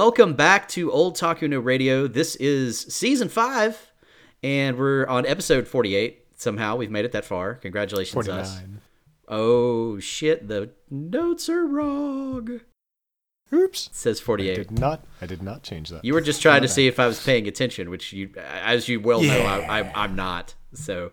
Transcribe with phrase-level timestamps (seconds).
[0.00, 2.06] welcome back to Old Takuno Radio.
[2.06, 3.92] This is season five,
[4.42, 6.24] and we're on episode 48.
[6.36, 7.56] Somehow we've made it that far.
[7.56, 8.54] Congratulations, us.
[8.60, 8.80] 49.
[9.28, 10.48] Oh, shit.
[10.48, 12.62] The notes are wrong.
[13.52, 13.88] Oops.
[13.88, 14.54] It says I 48.
[14.54, 15.04] did not.
[15.20, 16.02] I did not change that.
[16.02, 19.00] You were just trying to see if I was paying attention, which you, as you
[19.00, 20.54] well know, I, I, I'm not.
[20.72, 21.12] So,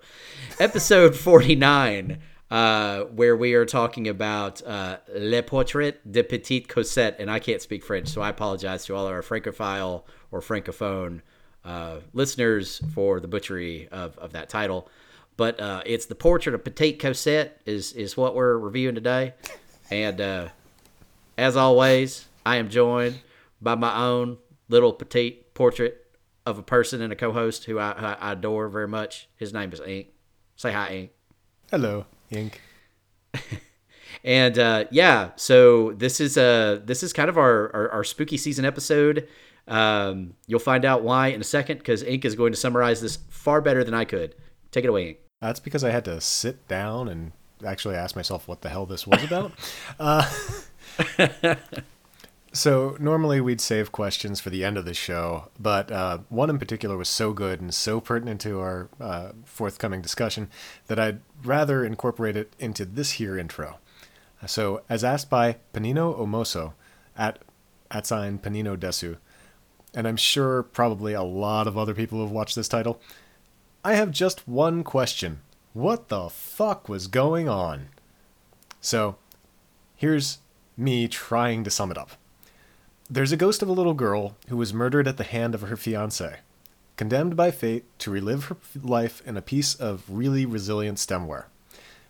[0.62, 7.29] episode 49, uh, where we are talking about uh, Le Portrait de Petite Cosette, and
[7.29, 11.21] I can't speak French, so I apologize to all our francophile or francophone
[11.65, 14.89] uh, listeners for the butchery of, of that title.
[15.35, 19.34] But uh, it's the Portrait of Petite Cosette is is what we're reviewing today,
[19.91, 20.48] and uh,
[21.37, 23.20] as always, I am joined
[23.61, 24.37] by my own
[24.70, 26.05] little petite portrait
[26.45, 29.27] of a person and a co-host who I, I adore very much.
[29.35, 30.07] His name is Ink.
[30.55, 31.11] Say hi, Ink.
[31.70, 32.61] Hello, Ink.
[34.23, 38.35] And uh, yeah, so this is uh this is kind of our our, our spooky
[38.35, 39.27] season episode.
[39.67, 43.20] Um, you'll find out why in a second because Ink is going to summarize this
[43.29, 44.35] far better than I could.
[44.71, 45.17] Take it away, Ink.
[45.41, 47.31] That's because I had to sit down and
[47.65, 49.53] actually ask myself what the hell this was about.
[49.99, 50.29] uh,
[52.53, 56.57] so normally we'd save questions for the end of the show, but uh, one in
[56.57, 60.49] particular was so good and so pertinent to our uh, forthcoming discussion
[60.87, 63.77] that I'd rather incorporate it into this here intro.
[64.45, 66.73] So, as asked by Panino Omoso
[67.17, 67.39] at
[67.89, 69.17] at sign Panino Desu,
[69.94, 73.01] and I'm sure probably a lot of other people have watched this title.
[73.84, 75.41] I have just one question.
[75.73, 77.89] What the fuck was going on?
[78.79, 79.16] So,
[79.95, 80.39] here's
[80.75, 82.11] me trying to sum it up.
[83.09, 85.78] There's a ghost of a little girl who was murdered at the hand of her
[85.78, 86.40] fiance,
[86.97, 91.46] condemned by fate to relive her life in a piece of really resilient stemware.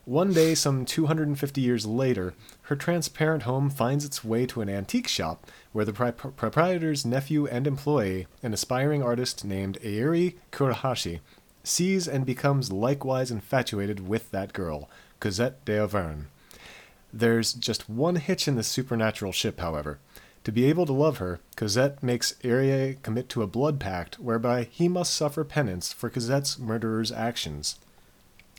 [0.05, 5.07] One day, some 250 years later, her transparent home finds its way to an antique
[5.07, 11.19] shop where the pri- proprietor's nephew and employee, an aspiring artist named Airi Kurahashi,
[11.63, 16.25] sees and becomes likewise infatuated with that girl, Cosette d'Auvergne.
[17.13, 19.99] There's just one hitch in this supernatural ship, however.
[20.43, 24.63] To be able to love her, Cosette makes Arie commit to a blood pact whereby
[24.63, 27.77] he must suffer penance for Cosette's murderer's actions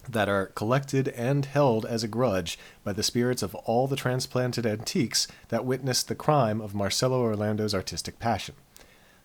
[0.09, 4.67] that are collected and held as a grudge by the spirits of all the transplanted
[4.67, 8.55] antiques that witnessed the crime of Marcello Orlando's artistic passion.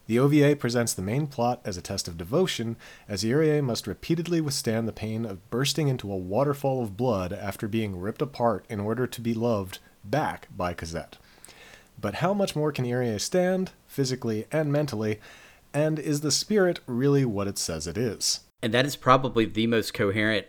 [0.06, 2.76] The OVA presents the main plot as a test of devotion,
[3.08, 7.70] as Irie must repeatedly withstand the pain of bursting into a waterfall of blood after
[7.70, 11.18] being ripped apart in order to be loved back by Cosette.
[12.04, 15.22] But how much more can Irie stand, physically and mentally,
[15.74, 18.42] and is the spirit really what it says it is?
[18.62, 20.48] And that is probably the most coherent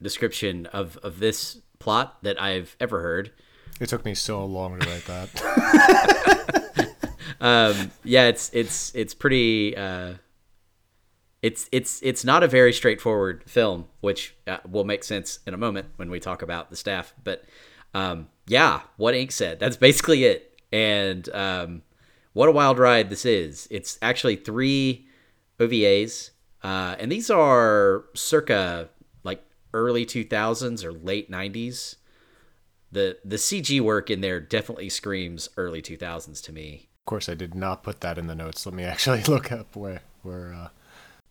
[0.00, 3.30] description of of this plot that I've ever heard.
[3.78, 6.94] It took me so long to write that.
[7.42, 9.76] um, yeah, it's it's it's pretty.
[9.76, 10.14] Uh,
[11.42, 15.58] it's it's it's not a very straightforward film, which uh, will make sense in a
[15.58, 17.12] moment when we talk about the staff.
[17.22, 17.44] But
[17.92, 19.60] um, yeah, what Ink said.
[19.60, 20.54] That's basically it.
[20.76, 21.82] And um,
[22.34, 23.66] what a wild ride this is.
[23.70, 25.08] It's actually three
[25.58, 26.32] OVAs,
[26.62, 28.90] uh, and these are circa
[29.24, 29.42] like
[29.72, 31.96] early 2000s or late 90s.
[32.92, 36.90] The the CG work in there definitely screams early 2000s to me.
[37.00, 38.66] Of course, I did not put that in the notes.
[38.66, 40.52] Let me actually look up where where.
[40.52, 40.68] Uh...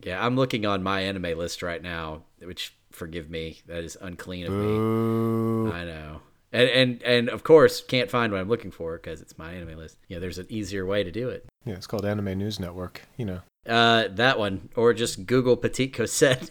[0.02, 4.46] Yeah, I'm looking on my anime list right now, which forgive me, that is unclean
[4.46, 5.66] of Boo.
[5.66, 5.72] me.
[5.72, 6.20] I know.
[6.56, 9.76] And and and of course, can't find what I'm looking for because it's my anime
[9.76, 9.98] list.
[10.08, 11.44] Yeah, there's an easier way to do it.
[11.66, 13.02] Yeah, it's called Anime News Network.
[13.18, 16.50] You know, Uh, that one, or just Google Petite Cosette.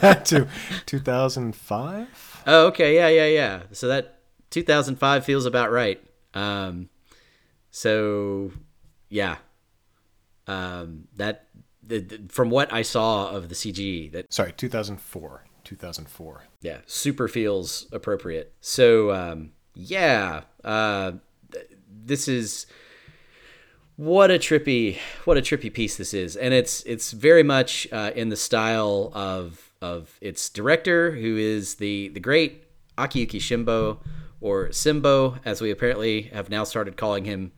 [0.00, 0.46] that too.
[0.86, 2.42] 2005.
[2.46, 3.62] oh, okay, yeah, yeah, yeah.
[3.72, 4.20] So that
[4.50, 6.00] 2005 feels about right.
[6.34, 6.88] Um,
[7.70, 8.52] so
[9.08, 9.36] yeah,
[10.46, 11.48] um, that
[11.82, 15.44] the, the, from what I saw of the CG, that Sorry, 2004.
[15.66, 16.44] 2004.
[16.62, 18.54] yeah, super feels appropriate.
[18.60, 21.12] So um, yeah, uh,
[21.52, 22.66] th- this is
[23.96, 28.12] what a trippy what a trippy piece this is, and it's it's very much uh,
[28.14, 32.64] in the style of of its director, who is the the great
[32.96, 33.98] Akiyuki Shimbo
[34.40, 37.52] or Simbo, as we apparently have now started calling him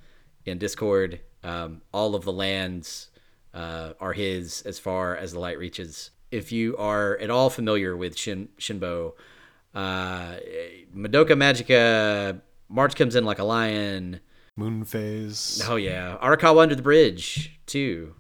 [0.45, 1.21] in Discord.
[1.45, 3.11] Um, all of the lands
[3.55, 6.11] uh, are his as far as the light reaches.
[6.31, 9.15] If you are at all familiar with Shin, Shinbo,
[9.75, 10.37] uh,
[10.95, 14.21] Madoka Magica, March comes in like a lion.
[14.57, 15.63] Moon Phase.
[15.69, 18.15] Oh yeah, Arakawa Under the Bridge too,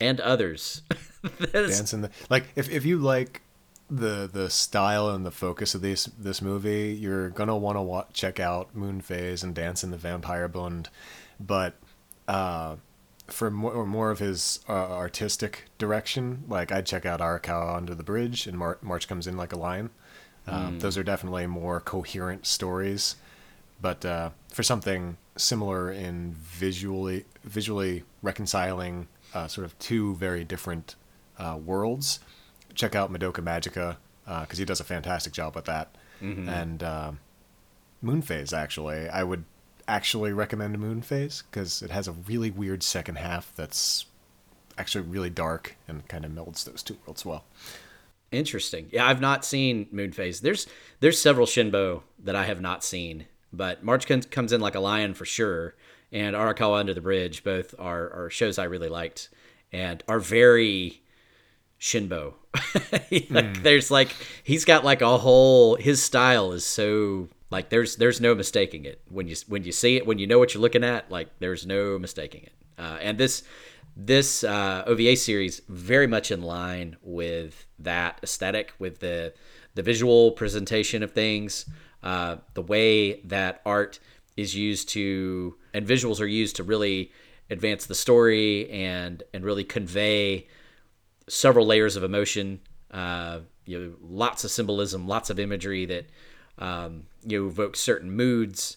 [0.00, 0.82] and others.
[1.52, 2.44] Dance in the like.
[2.56, 3.42] If if you like
[3.90, 8.06] the the style and the focus of this this movie, you're gonna want to wa-
[8.12, 10.88] check out Moon Phase and Dance in the Vampire Bund.
[11.40, 11.74] But
[12.26, 12.76] uh,
[13.28, 18.02] for more, more of his uh, artistic direction, like I'd check out Arakawa Under the
[18.02, 19.90] Bridge and Mar- March Comes In Like a Lion.
[20.46, 20.80] Um, mm.
[20.80, 23.16] Those are definitely more coherent stories.
[23.80, 30.96] But uh, for something similar in visually visually reconciling uh, sort of two very different
[31.38, 32.18] uh, worlds,
[32.74, 35.94] check out Madoka Magica because uh, he does a fantastic job with that.
[36.20, 36.48] Mm-hmm.
[36.48, 37.18] And
[38.02, 39.44] Moonphase, actually, I would
[39.88, 44.06] actually recommend Moon Phase because it has a really weird second half that's
[44.76, 47.44] actually really dark and kind of melds those two worlds well.
[48.30, 48.88] Interesting.
[48.92, 50.40] Yeah, I've not seen Moon Phase.
[50.40, 50.66] There's
[51.00, 55.14] there's several Shinbo that I have not seen, but March comes in like a lion
[55.14, 55.74] for sure,
[56.12, 59.30] and Arakawa Under the Bridge both are, are shows I really liked
[59.72, 61.02] and are very
[61.80, 62.34] Shinbo.
[62.92, 63.62] like, mm.
[63.62, 64.14] There's like
[64.44, 69.00] he's got like a whole his style is so like there's there's no mistaking it
[69.08, 71.66] when you when you see it when you know what you're looking at like there's
[71.66, 72.52] no mistaking it.
[72.78, 73.42] Uh, and this
[74.00, 79.34] this uh, OVA series very much in line with that aesthetic, with the
[79.74, 81.66] the visual presentation of things,
[82.02, 83.98] uh, the way that art
[84.36, 87.10] is used to and visuals are used to really
[87.50, 90.46] advance the story and and really convey
[91.28, 92.60] several layers of emotion.
[92.90, 96.06] Uh, you know, lots of symbolism, lots of imagery that
[96.58, 98.76] um, you evoke certain moods,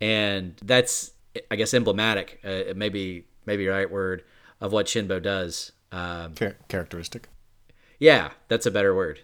[0.00, 1.12] and that's
[1.50, 2.40] I guess emblematic.
[2.44, 4.24] Uh, maybe maybe right word
[4.60, 5.72] of what Shinbo does.
[5.92, 7.28] Um, Char- characteristic.
[7.98, 9.20] Yeah, that's a better word.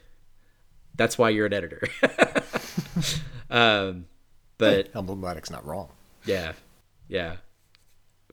[0.96, 1.82] That's why you're an editor.
[3.50, 4.06] um,
[4.58, 5.88] but emblematic's not wrong.
[6.24, 6.52] Yeah,
[7.08, 7.36] yeah.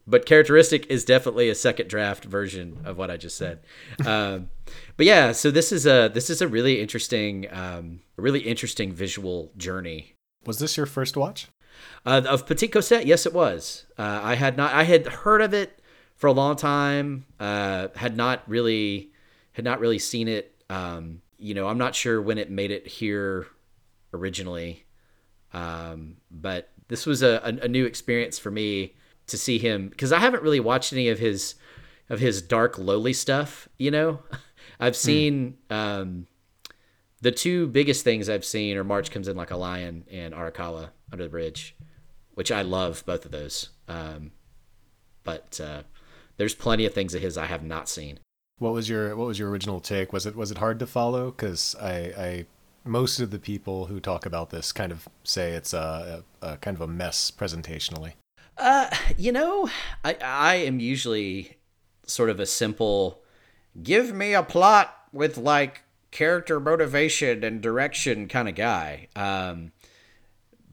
[0.08, 3.60] But characteristic is definitely a second draft version of what I just said.
[4.06, 4.50] Um,
[4.98, 9.52] but yeah, so this is a this is a really interesting, um, really interesting visual
[9.58, 10.16] journey.
[10.46, 11.48] Was this your first watch?
[12.06, 13.86] Uh, of Petit Cosette, yes, it was.
[13.98, 15.80] Uh, I had not, I had heard of it
[16.16, 17.26] for a long time.
[17.40, 19.12] Uh, had not really
[19.54, 20.56] had not really seen it.
[20.70, 23.48] Um, you know, I'm not sure when it made it here
[24.14, 24.86] originally,
[25.54, 28.96] um, but this was a, a, a, new experience for me
[29.32, 31.56] to see him because I haven't really watched any of his
[32.10, 33.68] of his dark lowly stuff.
[33.78, 34.20] You know,
[34.80, 35.00] I've hmm.
[35.00, 35.76] seen mm.
[35.76, 36.28] um,
[37.22, 40.90] the two biggest things I've seen are March comes in like a lion and Arakawa
[41.12, 41.76] under the bridge,
[42.34, 43.70] which I love both of those.
[43.88, 44.32] Um,
[45.24, 45.84] but uh,
[46.38, 48.20] there's plenty of things of his I have not seen.
[48.58, 50.14] What was your What was your original take?
[50.14, 51.32] Was it Was it hard to follow?
[51.32, 52.46] Because I, I
[52.84, 56.58] most of the people who talk about this kind of say it's a, a, a
[56.58, 58.14] kind of a mess presentationally.
[58.58, 59.70] Uh, you know,
[60.04, 61.58] I I am usually
[62.06, 63.22] sort of a simple,
[63.82, 69.08] give me a plot with like character motivation and direction kind of guy.
[69.16, 69.72] Um,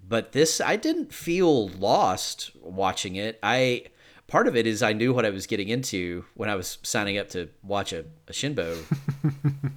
[0.07, 3.39] but this I didn't feel lost watching it.
[3.43, 3.85] I
[4.27, 7.19] part of it is I knew what I was getting into when I was signing
[7.19, 8.77] up to watch a, a Shinbo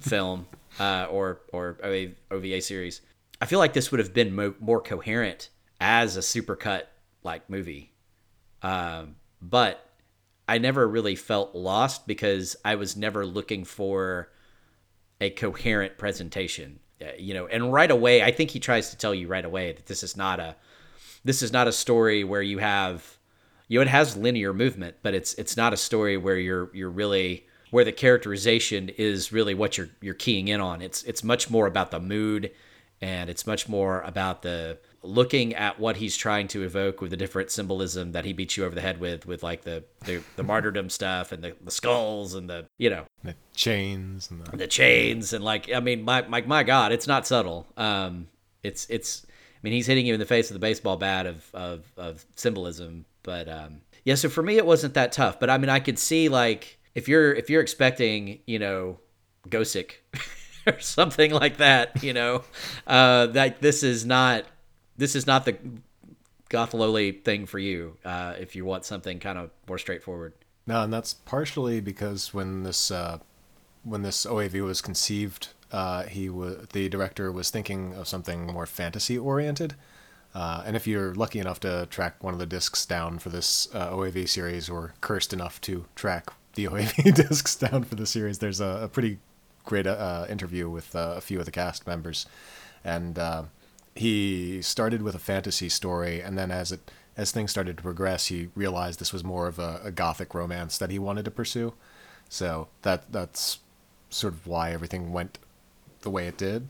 [0.00, 0.46] film
[0.80, 3.00] uh, or or a OVA series.
[3.40, 5.48] I feel like this would have been mo- more coherent
[5.80, 6.84] as a supercut
[7.24, 7.91] like movie,
[8.62, 9.88] um, but
[10.48, 14.30] I never really felt lost because I was never looking for
[15.20, 16.80] a coherent presentation.
[17.00, 19.72] Uh, you know, and right away, I think he tries to tell you right away
[19.72, 20.56] that this is not a
[21.24, 23.18] this is not a story where you have
[23.68, 26.90] you know it has linear movement, but it's it's not a story where you're you're
[26.90, 30.82] really where the characterization is really what you're you're keying in on.
[30.82, 32.50] It's it's much more about the mood
[33.00, 37.16] and it's much more about the looking at what he's trying to evoke with the
[37.16, 40.42] different symbolism that he beats you over the head with with like the the, the
[40.42, 44.66] martyrdom stuff and the, the skulls and the you know the chains and the, the
[44.66, 48.28] chains and like I mean my, my my god it's not subtle um
[48.62, 51.50] it's it's I mean he's hitting you in the face with a baseball bat of
[51.52, 55.38] of, of symbolism but um, yeah, so for me it wasn't that tough.
[55.38, 58.98] But I mean, I could see like if you're if you're expecting you know
[59.48, 59.92] Gosick
[60.66, 62.44] or something like that, you know,
[62.86, 64.44] uh, that this is not
[65.02, 65.56] this is not the
[66.48, 70.32] goth lowly thing for you uh, if you want something kind of more straightforward.
[70.64, 73.18] No, and that's partially because when this uh,
[73.82, 78.64] when this OAV was conceived, uh, he was the director was thinking of something more
[78.64, 79.74] fantasy oriented.
[80.36, 83.68] Uh, and if you're lucky enough to track one of the discs down for this
[83.74, 88.38] uh, OAV series, or cursed enough to track the OAV discs down for the series,
[88.38, 89.18] there's a, a pretty
[89.64, 92.24] great uh, interview with a few of the cast members,
[92.84, 93.18] and
[93.94, 98.26] he started with a fantasy story, and then as it as things started to progress,
[98.26, 101.74] he realized this was more of a, a gothic romance that he wanted to pursue.
[102.28, 103.58] So that that's
[104.08, 105.38] sort of why everything went
[106.00, 106.68] the way it did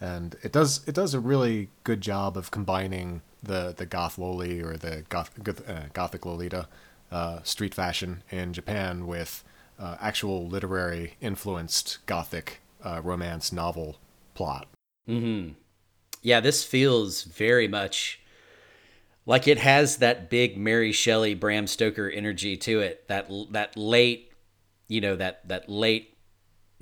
[0.00, 4.62] and it does it does a really good job of combining the the goth loli
[4.62, 5.30] or the goth
[5.68, 6.68] uh, gothic lolita
[7.10, 9.44] uh, street fashion in Japan with
[9.78, 13.96] uh, actual literary influenced gothic uh, romance novel
[14.34, 14.66] plot.
[15.08, 15.52] Mm-hmm.
[16.24, 18.18] Yeah, this feels very much
[19.26, 23.06] like it has that big Mary Shelley, Bram Stoker energy to it.
[23.08, 24.32] That that late,
[24.88, 26.16] you know, that that late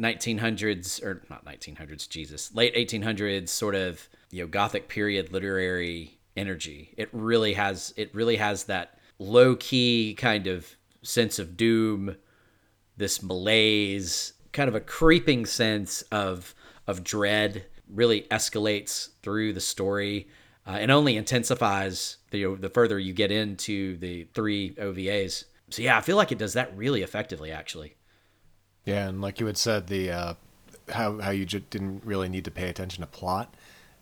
[0.01, 6.95] 1900s or not 1900s, Jesus, late 1800s sort of you know Gothic period literary energy.
[6.97, 12.15] It really has it really has that low key kind of sense of doom,
[12.97, 16.55] this malaise, kind of a creeping sense of
[16.87, 17.67] of dread.
[17.93, 20.29] Really escalates through the story.
[20.65, 25.45] Uh, and only intensifies the the further you get into the three OVAs.
[25.71, 27.97] So yeah, I feel like it does that really effectively, actually.
[28.85, 30.35] Yeah, and like you had said, the uh,
[30.91, 33.55] how how you just didn't really need to pay attention to plot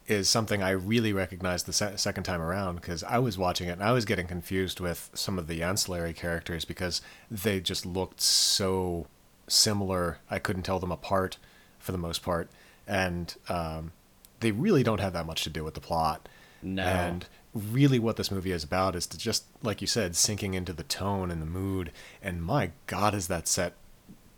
[0.07, 3.73] is something I really recognized the se- second time around because I was watching it
[3.73, 8.21] and I was getting confused with some of the ancillary characters because they just looked
[8.21, 9.07] so
[9.47, 10.19] similar.
[10.29, 11.37] I couldn't tell them apart
[11.79, 12.51] for the most part,
[12.91, 13.93] and um,
[14.41, 16.29] they really don't have that much to do with the plot.
[16.61, 16.83] No.
[16.83, 20.73] And really, what this movie is about is to just, like you said, sinking into
[20.73, 21.93] the tone and the mood.
[22.21, 23.75] And my God, is that set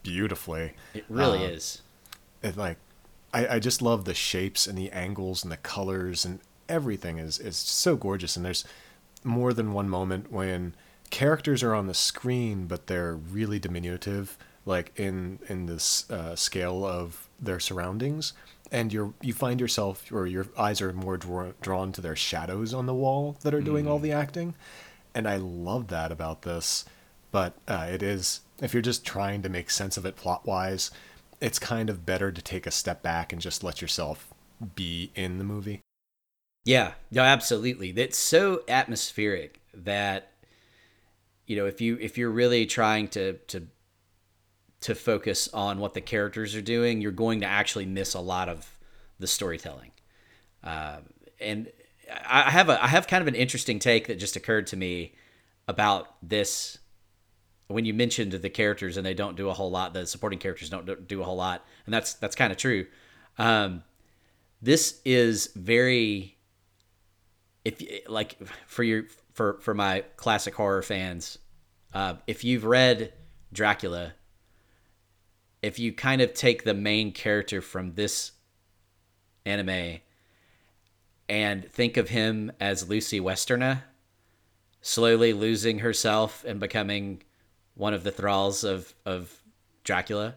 [0.02, 0.74] beautifully?
[0.92, 1.80] It really um, is.
[2.42, 2.76] It like,
[3.32, 7.38] I, I just love the shapes and the angles and the colors and everything is
[7.38, 8.36] is so gorgeous.
[8.36, 8.66] And there's
[9.24, 10.74] more than one moment when
[11.08, 16.84] characters are on the screen, but they're really diminutive, like in in this uh, scale
[16.84, 18.32] of their surroundings
[18.70, 22.72] and you're you find yourself or your eyes are more draw, drawn to their shadows
[22.72, 23.88] on the wall that are doing mm.
[23.88, 24.54] all the acting.
[25.14, 26.84] And i love that about this
[27.30, 30.90] but uh, it is if you're just trying to make sense of it plot wise
[31.42, 34.32] it's kind of better to take a step back and just let yourself
[34.76, 35.80] be in the movie.
[36.64, 36.92] Yeah.
[37.10, 37.90] No absolutely.
[37.90, 40.30] It's so atmospheric that
[41.46, 43.66] you know if you if you're really trying to to
[44.82, 48.48] to focus on what the characters are doing, you're going to actually miss a lot
[48.48, 48.76] of
[49.18, 49.92] the storytelling.
[50.62, 50.98] Uh,
[51.40, 51.68] and
[52.24, 55.14] I have a I have kind of an interesting take that just occurred to me
[55.66, 56.78] about this
[57.68, 59.94] when you mentioned the characters and they don't do a whole lot.
[59.94, 62.86] The supporting characters don't do a whole lot, and that's that's kind of true.
[63.38, 63.82] Um,
[64.60, 66.36] this is very
[67.64, 68.36] if like
[68.66, 71.38] for your for for my classic horror fans,
[71.94, 73.12] uh, if you've read
[73.52, 74.14] Dracula
[75.62, 78.32] if you kind of take the main character from this
[79.46, 80.00] anime
[81.28, 83.82] and think of him as Lucy Westenra,
[84.80, 87.22] slowly losing herself and becoming
[87.74, 89.42] one of the thralls of, of
[89.84, 90.34] Dracula.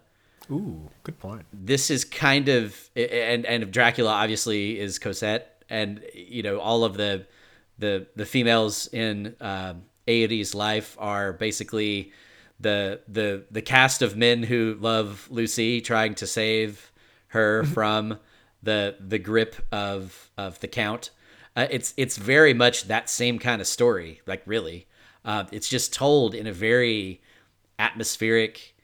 [0.51, 1.46] Ooh, good point.
[1.51, 6.98] This is kind of and and Dracula obviously is Cosette, and you know all of
[6.98, 7.25] the
[7.79, 9.74] the the females in uh,
[10.08, 12.12] Aoire's life are basically
[12.59, 16.91] the the the cast of men who love Lucy trying to save
[17.27, 18.19] her from
[18.63, 21.12] the the grip of of the count.
[21.55, 24.88] Uh, it's it's very much that same kind of story, like really.
[25.24, 27.21] Uh, it's just told in a very
[27.79, 28.75] atmospheric,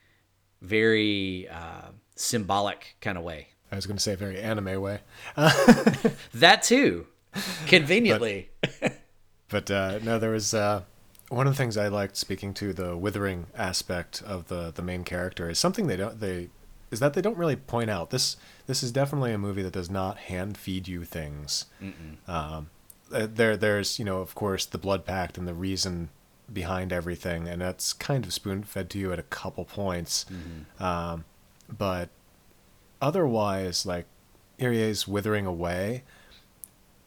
[0.60, 3.48] very uh, symbolic kind of way.
[3.70, 5.00] I was going to say very anime way.
[6.34, 7.06] that too,
[7.66, 8.50] conveniently.
[8.60, 9.00] But,
[9.48, 10.82] but uh, no, there was uh,
[11.32, 15.02] one of the things I liked speaking to the withering aspect of the the main
[15.02, 16.50] character is something they don't they
[16.90, 18.10] is that they don't really point out.
[18.10, 18.36] This
[18.66, 21.64] this is definitely a movie that does not hand feed you things.
[22.30, 22.70] Um,
[23.12, 26.10] uh, there there's you know of course the blood pact and the reason
[26.52, 30.26] behind everything, and that's kind of spoon fed to you at a couple points.
[30.30, 30.84] Mm-hmm.
[30.84, 31.24] Um,
[31.66, 32.10] but
[33.00, 34.04] otherwise, like
[34.58, 36.02] Iríe's withering away,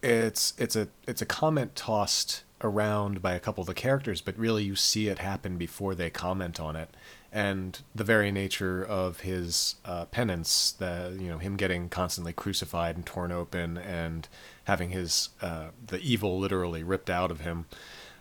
[0.02, 4.38] it's it's a it's a comment tossed around by a couple of the characters, but
[4.38, 6.90] really you see it happen before they comment on it.
[7.32, 12.96] And the very nature of his uh, penance, the you know him getting constantly crucified
[12.96, 14.28] and torn open, and
[14.64, 17.66] having his uh, the evil literally ripped out of him,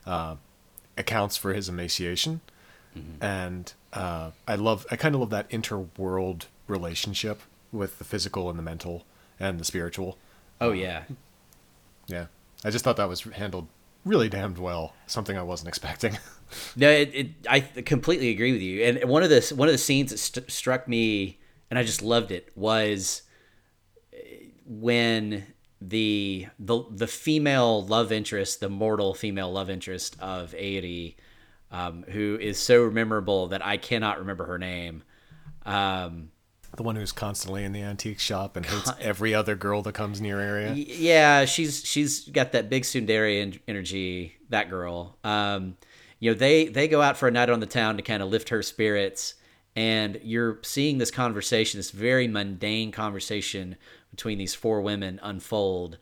[0.05, 0.35] uh,
[0.97, 2.41] accounts for his emaciation.
[2.97, 3.25] Mm-hmm.
[3.25, 7.41] And uh, I love, I kind of love that interworld relationship
[7.73, 9.05] with the physical and the mental
[9.39, 10.19] and the spiritual.
[10.61, 11.05] Oh yeah,
[12.07, 12.27] yeah.
[12.65, 13.69] I just thought that was handled
[14.05, 14.95] really damned well.
[15.07, 16.19] Something I wasn't expecting.
[16.77, 18.85] no, it, it, I completely agree with you.
[18.85, 21.39] And one of the one of the scenes that st- struck me,
[21.71, 23.23] and I just loved it, was
[24.67, 25.47] when
[25.81, 31.15] the the the female love interest, the mortal female love interest of Aoire,
[31.71, 35.03] um, who is so memorable that I cannot remember her name.
[35.67, 36.31] Um,
[36.77, 40.21] the one who's constantly in the antique shop and hates every other girl that comes
[40.21, 40.85] near Airi.
[40.87, 44.35] Yeah, she's she's got that big tsundere energy.
[44.51, 45.17] That girl.
[45.25, 45.77] Um,
[46.25, 48.31] you know they they go out for a night on the town to kind of
[48.31, 49.35] lift her spirits
[49.77, 53.77] and you're seeing this conversation this very mundane conversation
[54.11, 55.99] between these four women unfold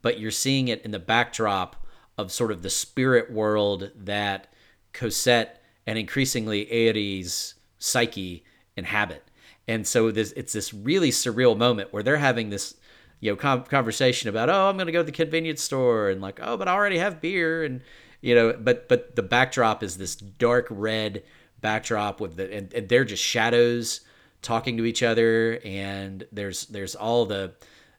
[0.00, 1.84] but you're seeing it in the backdrop
[2.16, 4.46] of sort of the spirit world that
[4.92, 8.44] Cosette and increasingly Aries psyche
[8.76, 9.24] inhabit
[9.66, 12.74] and so this it's this really surreal moment where they're having this
[13.20, 16.20] you know com- conversation about oh i'm going to go to the convenience store and
[16.20, 17.80] like oh but i already have beer and
[18.20, 21.22] you know but but the backdrop is this dark red
[21.60, 24.00] backdrop with the and, and they're just shadows
[24.42, 27.52] talking to each other and there's there's all the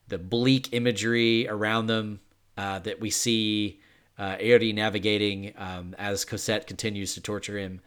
[0.08, 2.20] the bleak imagery around them
[2.58, 3.80] uh, that we see
[4.18, 7.82] uh, Aerie navigating um, as Cosette continues to torture him.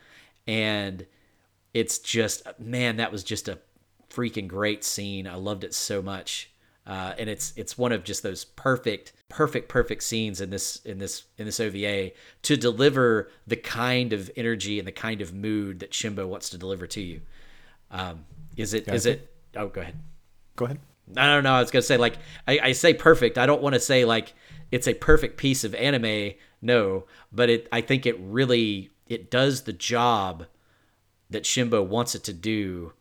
[0.47, 1.07] And
[1.75, 3.59] it's just man that was just a
[4.19, 6.51] freaking great scene i loved it so much
[6.89, 10.97] uh, and it's it's one of just those perfect perfect perfect scenes in this in
[10.97, 15.81] this in this OVA to deliver the kind of energy and the kind of mood
[15.81, 17.21] that Shimbo wants to deliver to you.
[17.91, 18.25] Um,
[18.57, 19.31] is it is it?
[19.55, 19.97] Oh, go ahead.
[20.57, 20.79] Go ahead.
[21.15, 21.53] I don't know.
[21.53, 23.37] I was gonna say like I, I say perfect.
[23.37, 24.33] I don't want to say like
[24.71, 26.33] it's a perfect piece of anime.
[26.63, 30.47] No, but it I think it really it does the job
[31.29, 32.95] that Shimbo wants it to do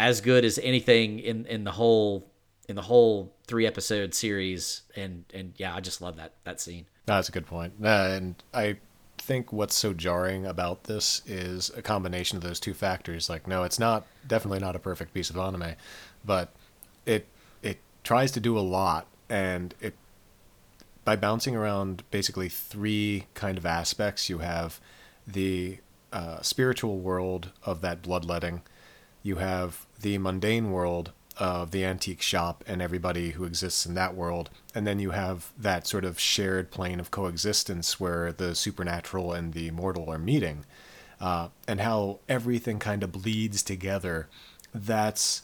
[0.00, 2.26] as good as anything in in the whole
[2.68, 4.82] in the whole three episode series.
[4.96, 6.86] And and yeah i just love that that scene.
[7.06, 7.74] That's a good point.
[7.82, 8.76] Uh, and i
[9.18, 13.28] think what's so jarring about this is a combination of those two factors.
[13.28, 15.74] Like no it's not definitely not a perfect piece of anime
[16.24, 16.52] but
[17.04, 17.26] it
[17.62, 19.06] it tries to do a lot.
[19.28, 19.94] And it
[21.04, 24.80] by bouncing around basically three kind of aspects you have
[25.26, 25.78] the
[26.12, 28.62] uh, spiritual world of that bloodletting
[29.22, 34.14] you have the mundane world of the antique shop and everybody who exists in that
[34.14, 34.50] world.
[34.74, 39.54] And then you have that sort of shared plane of coexistence where the supernatural and
[39.54, 40.64] the mortal are meeting,
[41.20, 44.28] uh, and how everything kind of bleeds together.
[44.74, 45.42] That's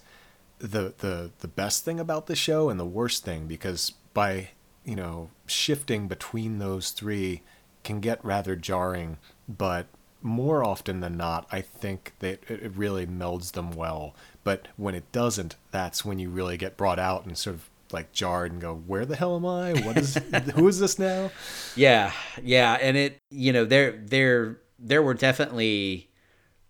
[0.58, 4.50] the the the best thing about the show and the worst thing because by
[4.84, 7.42] you know shifting between those three
[7.84, 9.86] can get rather jarring, but
[10.26, 14.14] more often than not, I think that it really melds them well
[14.46, 18.12] but when it doesn't, that's when you really get brought out and sort of like
[18.12, 19.72] jarred and go, "Where the hell am I?
[19.80, 20.14] What is
[20.54, 21.32] who is this now?"
[21.74, 26.10] Yeah, yeah, and it you know there there there were definitely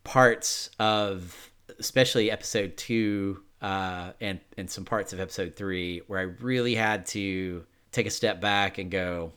[0.04, 6.22] parts of especially episode two uh, and and some parts of episode three where I
[6.22, 9.32] really had to take a step back and go.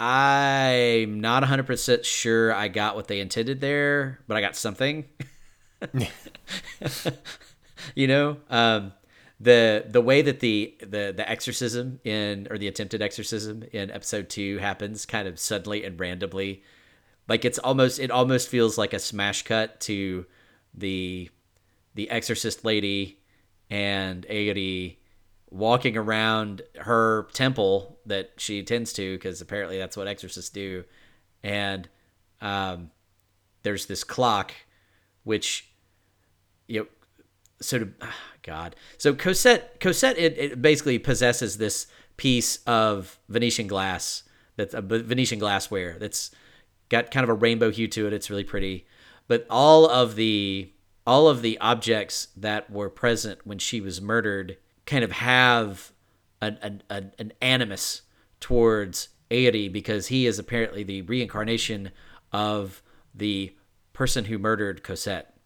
[0.00, 5.04] I'm not 100% sure I got what they intended there, but I got something.
[7.94, 8.92] you know, um,
[9.38, 14.30] the the way that the the the exorcism in or the attempted exorcism in episode
[14.30, 16.62] two happens kind of suddenly and randomly,
[17.28, 20.24] like it's almost it almost feels like a smash cut to
[20.74, 21.30] the
[21.94, 23.18] the exorcist lady
[23.68, 24.96] and Airi
[25.50, 30.84] walking around her temple that she attends to because apparently that's what exorcists do,
[31.42, 31.88] and
[32.40, 32.90] um,
[33.62, 34.52] there's this clock
[35.24, 35.68] which
[36.66, 36.86] you know,
[37.60, 37.92] sort of
[38.42, 38.74] God.
[38.96, 41.86] So Cosette, Cosette, it, it basically possesses this
[42.16, 44.22] piece of Venetian glass
[44.56, 46.30] that's a Venetian glassware that's
[46.88, 48.12] got kind of a rainbow hue to it.
[48.12, 48.86] It's really pretty,
[49.26, 50.72] but all of the
[51.06, 54.58] all of the objects that were present when she was murdered
[54.90, 55.92] kind of have
[56.42, 58.02] an an, an animus
[58.40, 61.92] towards Airi because he is apparently the reincarnation
[62.32, 62.82] of
[63.14, 63.54] the
[63.92, 65.36] person who murdered Cosette.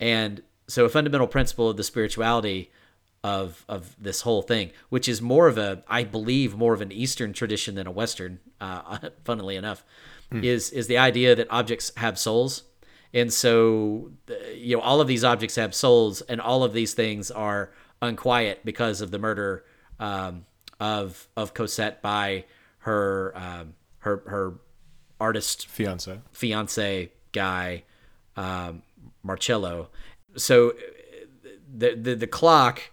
[0.00, 2.72] And so a fundamental principle of the spirituality
[3.22, 6.90] of of this whole thing, which is more of a, I believe, more of an
[6.90, 8.40] Eastern tradition than a Western.
[8.60, 9.84] Uh, funnily enough,
[10.32, 10.42] mm.
[10.42, 12.64] is is the idea that objects have souls,
[13.14, 14.10] and so
[14.56, 17.70] you know all of these objects have souls, and all of these things are
[18.02, 19.64] unquiet because of the murder
[19.98, 20.44] um,
[20.78, 22.44] of of Cosette by
[22.78, 24.54] her um, her her
[25.20, 26.20] artist fiance.
[26.32, 27.84] fiance guy
[28.36, 28.82] um,
[29.22, 29.88] Marcello,
[30.36, 30.74] so
[31.74, 32.90] the, the the clock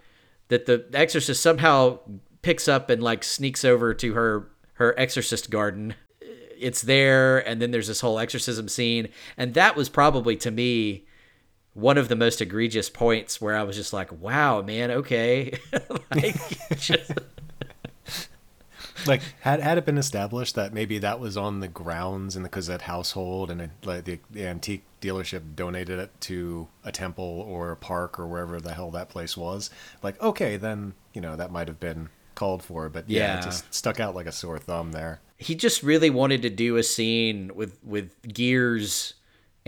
[0.47, 1.99] that the exorcist somehow
[2.41, 5.95] picks up and like sneaks over to her her exorcist garden
[6.59, 9.09] it's there and then there's this whole exorcism scene.
[9.37, 11.05] And that was probably to me
[11.79, 15.57] one of the most egregious points where i was just like wow man okay
[16.15, 16.35] like,
[16.77, 17.11] just,
[19.07, 22.49] like had had it been established that maybe that was on the grounds in the
[22.49, 27.71] Cosette household and it, like the, the antique dealership donated it to a temple or
[27.71, 29.69] a park or wherever the hell that place was,
[30.03, 32.89] like okay, then you know that might have been called for.
[32.89, 33.39] But yeah, yeah.
[33.39, 35.21] it just stuck out like a sore thumb there.
[35.37, 39.13] he just really wanted to do a scene with with gears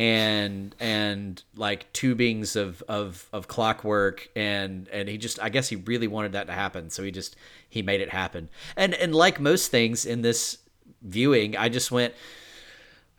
[0.02, 5.76] and and like tubings of of of clockwork and and he just I guess he
[5.76, 7.36] really wanted that to happen so he just
[7.70, 8.50] he made it happen.
[8.76, 10.58] And and like most things in this
[11.04, 12.16] viewing I just went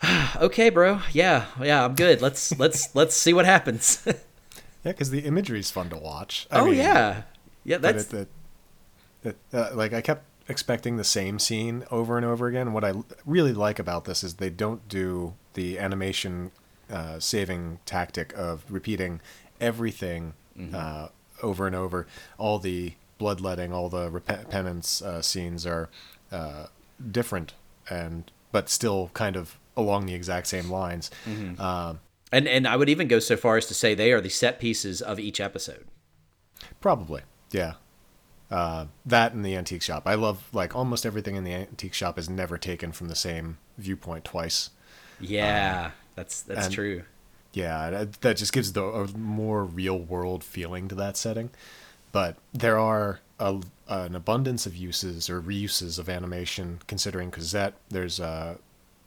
[0.36, 2.20] okay bro yeah yeah I'm good.
[2.20, 4.04] Let's let's let's see what happens.
[4.84, 6.48] Yeah because the imagery is fun to watch.
[6.50, 7.22] I oh mean, yeah.
[7.62, 8.26] Yeah that's it,
[9.22, 12.72] it, it, uh, like I kept expecting the same scene over and over again.
[12.72, 16.50] What I really like about this is they don't do the animation
[16.92, 19.20] uh, saving tactic of repeating
[19.60, 20.74] everything mm-hmm.
[20.74, 21.08] uh,
[21.42, 22.06] over and over.
[22.38, 24.10] All the bloodletting, all the
[24.50, 25.88] penance uh, scenes are
[26.30, 26.66] uh,
[27.10, 27.54] different,
[27.88, 31.10] and but still kind of along the exact same lines.
[31.26, 31.60] Mm-hmm.
[31.60, 32.00] Um,
[32.30, 34.58] and and I would even go so far as to say they are the set
[34.58, 35.86] pieces of each episode.
[36.80, 37.74] Probably, yeah.
[38.50, 40.02] Uh, that and the antique shop.
[40.04, 43.56] I love like almost everything in the antique shop is never taken from the same
[43.78, 44.68] viewpoint twice.
[45.20, 47.02] Yeah, um, that's that's and, true.
[47.52, 51.50] Yeah, that, that just gives the a more real world feeling to that setting.
[52.10, 57.74] But there are a, an abundance of uses or reuses of animation considering Cosette.
[57.90, 58.56] There's uh,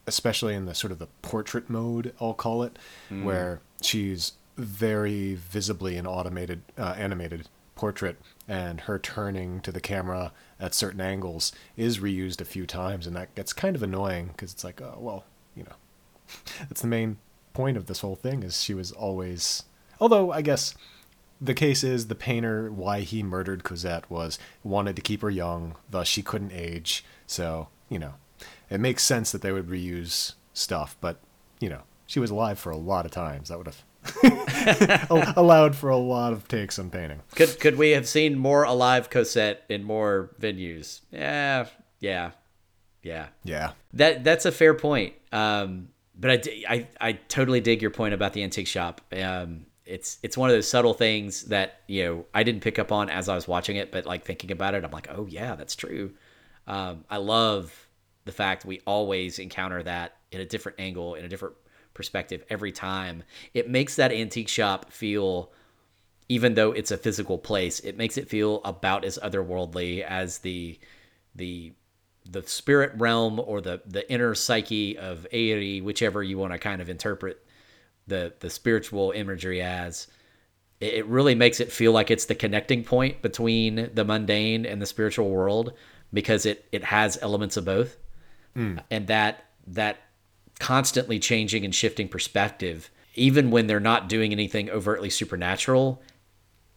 [0.08, 2.78] especially in the sort of the portrait mode, I'll call it,
[3.10, 3.24] mm.
[3.24, 10.32] where she's very visibly an automated uh, animated portrait and her turning to the camera
[10.60, 14.54] at certain angles is reused a few times and that gets kind of annoying because
[14.54, 15.76] it's like oh well you know
[16.60, 17.18] that's the main
[17.54, 19.64] point of this whole thing is she was always
[20.00, 20.76] although i guess
[21.42, 25.76] the case is the painter why he murdered cosette was wanted to keep her young
[25.90, 28.14] thus she couldn't age so you know
[28.70, 31.20] it makes sense that they would reuse stuff but
[31.60, 33.84] you know she was alive for a lot of times that would have
[35.38, 37.22] allowed for a lot of takes on painting.
[37.36, 41.02] Could could we have seen more alive Cosette in more venues?
[41.12, 41.66] Yeah,
[42.00, 42.32] yeah,
[43.02, 43.72] yeah, yeah.
[43.94, 45.14] That that's a fair point.
[45.32, 49.02] Um, but I, I I totally dig your point about the antique shop.
[49.14, 52.92] Um, it's it's one of those subtle things that you know I didn't pick up
[52.92, 55.56] on as I was watching it, but like thinking about it, I'm like, oh yeah,
[55.56, 56.14] that's true.
[56.68, 57.88] Um, I love
[58.26, 61.56] the fact we always encounter that in a different angle, in a different
[61.94, 63.24] perspective every time.
[63.54, 65.52] It makes that antique shop feel
[66.28, 70.80] even though it's a physical place, it makes it feel about as otherworldly as the
[71.36, 71.74] the
[72.30, 76.82] the spirit realm or the the inner psyche of Airi, whichever you want to kind
[76.82, 77.46] of interpret
[78.08, 80.08] the the spiritual imagery as.
[80.82, 84.86] It really makes it feel like it's the connecting point between the mundane and the
[84.86, 85.74] spiritual world
[86.12, 87.98] because it it has elements of both,
[88.56, 88.82] mm.
[88.92, 89.98] and that that
[90.60, 96.02] constantly changing and shifting perspective, even when they're not doing anything overtly supernatural,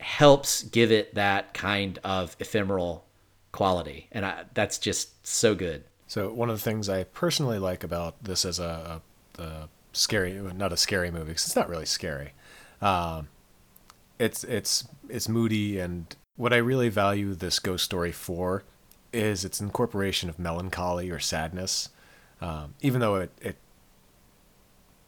[0.01, 3.08] helps give it that kind of ephemeral
[3.59, 4.07] quality.
[4.13, 5.83] And I, that's just so good.
[6.07, 9.03] So, one of the things I personally like about this as a,
[9.37, 12.35] a, a scary, not a scary movie, because it's not really scary.
[12.81, 13.27] Um,
[14.21, 18.63] it's it's it's moody, and what I really value this ghost story for
[19.13, 21.89] is its incorporation of melancholy or sadness.
[22.41, 23.57] Um, even though it, it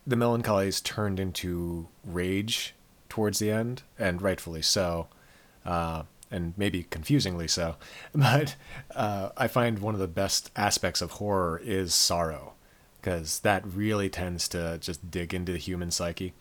[0.05, 2.75] the melancholy is turned into rage
[3.09, 5.07] towards the end, and rightfully so,
[5.65, 7.77] uh, and maybe confusingly so.
[8.15, 8.57] But
[8.95, 12.55] uh, I find one of the best aspects of horror is sorrow,
[13.01, 16.35] because that really tends to just dig into the human psyche.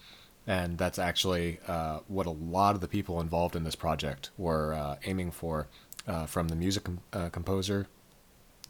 [0.47, 4.73] And that's actually uh, what a lot of the people involved in this project were
[4.73, 5.67] uh, aiming for,
[6.08, 7.88] uh, from the music com- uh, composer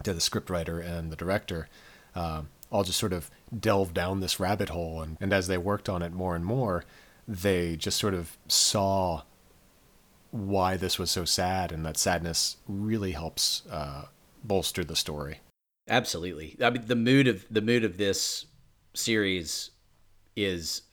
[0.03, 1.69] to the scriptwriter and the director.
[2.15, 5.01] Um, all just sort of delve down this rabbit hole.
[5.01, 6.83] And, and as they worked on it more and more,
[7.27, 9.23] they just sort of saw
[10.31, 14.05] why this was so sad, and that sadness really helps uh,
[14.43, 15.39] bolster the story.
[15.89, 16.55] Absolutely.
[16.61, 18.45] I mean, the mood of the mood of this
[18.93, 19.71] series
[20.35, 20.83] is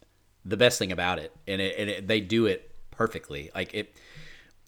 [0.44, 3.50] the best thing about it, and it, and it, they do it perfectly.
[3.54, 3.94] Like it,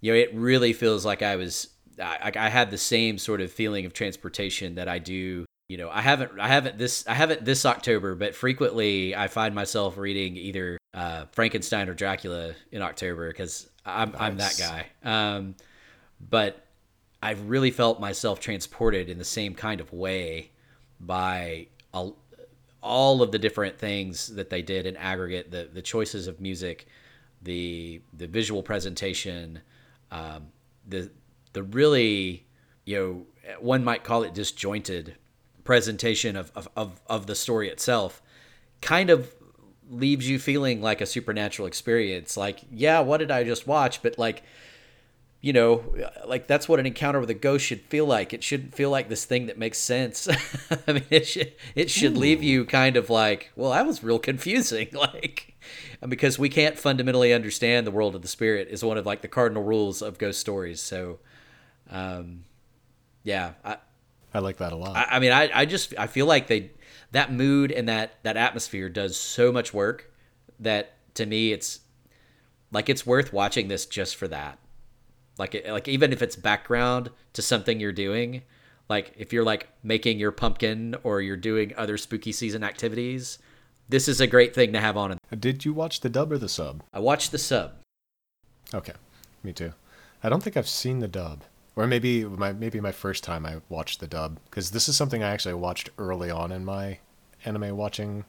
[0.00, 1.68] you know, it really feels like I was.
[2.00, 5.90] I, I had the same sort of feeling of transportation that I do you know
[5.90, 10.36] i haven't i haven't this i haven't this october but frequently i find myself reading
[10.36, 14.20] either uh, frankenstein or dracula in october because i'm nice.
[14.20, 15.54] i'm that guy um,
[16.30, 16.66] but
[17.22, 20.50] i've really felt myself transported in the same kind of way
[21.00, 22.16] by all,
[22.82, 26.86] all of the different things that they did in aggregate the the choices of music
[27.42, 29.60] the the visual presentation
[30.10, 30.46] um,
[30.86, 31.10] the
[31.52, 32.46] the really
[32.84, 35.16] you know one might call it disjointed
[35.64, 38.22] presentation of, of, of, of the story itself
[38.80, 39.34] kind of
[39.90, 42.36] leaves you feeling like a supernatural experience.
[42.36, 44.02] Like, yeah, what did I just watch?
[44.02, 44.42] But like,
[45.40, 45.84] you know,
[46.26, 48.32] like that's what an encounter with a ghost should feel like.
[48.32, 50.28] It shouldn't feel like this thing that makes sense.
[50.86, 52.20] I mean, it should it should Ooh.
[52.20, 54.88] leave you kind of like, well, that was real confusing.
[54.98, 55.54] Like,
[56.08, 59.28] because we can't fundamentally understand the world of the spirit is one of like the
[59.28, 60.80] cardinal rules of ghost stories.
[60.80, 61.18] So,
[61.90, 62.44] um,
[63.22, 63.76] yeah, I,
[64.34, 64.96] I like that a lot.
[64.96, 66.70] I, I mean, I, I just I feel like they
[67.12, 70.12] that mood and that that atmosphere does so much work
[70.60, 71.80] that to me it's
[72.72, 74.58] like it's worth watching this just for that.
[75.38, 78.42] Like like even if it's background to something you're doing
[78.88, 83.38] like if you're like making your pumpkin or you're doing other spooky season activities
[83.88, 86.48] this is a great thing to have on did you watch the dub or the
[86.48, 86.82] sub?
[86.92, 87.74] I watched the sub.
[88.74, 88.94] Okay
[89.44, 89.72] me too.
[90.22, 91.44] I don't think i've seen the dub
[91.78, 95.22] or maybe my maybe my first time i watched the dub because this is something
[95.22, 96.98] i actually watched early on in my
[97.44, 98.24] anime watching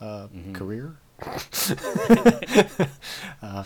[0.00, 0.52] uh, mm-hmm.
[0.52, 0.96] career
[3.42, 3.64] uh,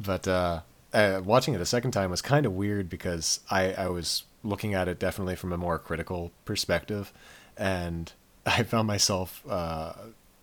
[0.00, 0.60] but uh,
[0.92, 4.74] uh, watching it a second time was kind of weird because I, I was looking
[4.74, 7.12] at it definitely from a more critical perspective,
[7.56, 8.12] and
[8.46, 9.92] I found myself uh,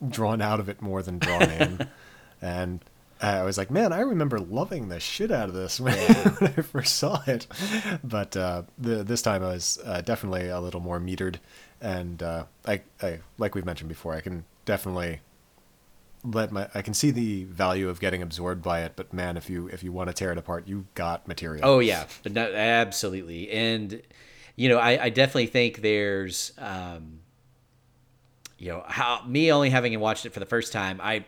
[0.07, 1.89] drawn out of it more than drawn in,
[2.41, 2.83] and
[3.21, 6.61] I was like, man, I remember loving the shit out of this when, when I
[6.61, 7.47] first saw it,
[8.03, 11.37] but uh, the, this time I was uh, definitely a little more metered,
[11.81, 15.21] and uh, I, I like we've mentioned before, I can definitely
[16.23, 19.49] let my I can see the value of getting absorbed by it, but man, if
[19.49, 21.61] you if you want to tear it apart, you got material.
[21.63, 24.01] Oh yeah, no, absolutely, and
[24.55, 27.19] you know I, I definitely think there's um,
[28.57, 31.25] you know how me only having watched it for the first time, I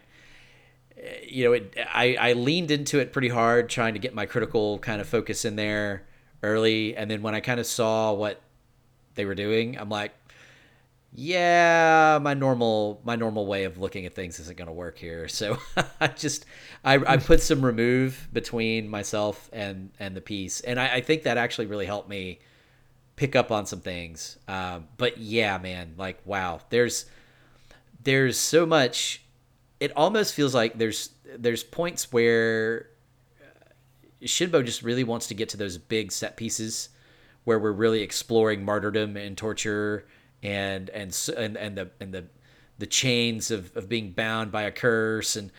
[1.27, 4.79] you know it I I leaned into it pretty hard, trying to get my critical
[4.79, 6.07] kind of focus in there
[6.43, 8.41] early, and then when I kind of saw what
[9.15, 10.13] they were doing, I'm like,
[11.13, 15.27] yeah, my normal my normal way of looking at things isn't going to work here.
[15.38, 15.57] So
[15.99, 16.45] I just
[16.83, 21.23] I, I put some remove between myself and and the piece, and I, I think
[21.23, 22.39] that actually really helped me
[23.15, 24.38] pick up on some things.
[24.47, 27.05] Um, but yeah, man, like wow, there's
[28.03, 29.23] there's so much.
[29.79, 32.89] It almost feels like there's there's points where
[33.41, 36.89] uh, Shinbo just really wants to get to those big set pieces
[37.43, 40.05] where we're really exploring martyrdom and torture
[40.43, 42.25] and and and and the and the
[42.79, 45.35] the chains of, of being bound by a curse.
[45.35, 45.51] And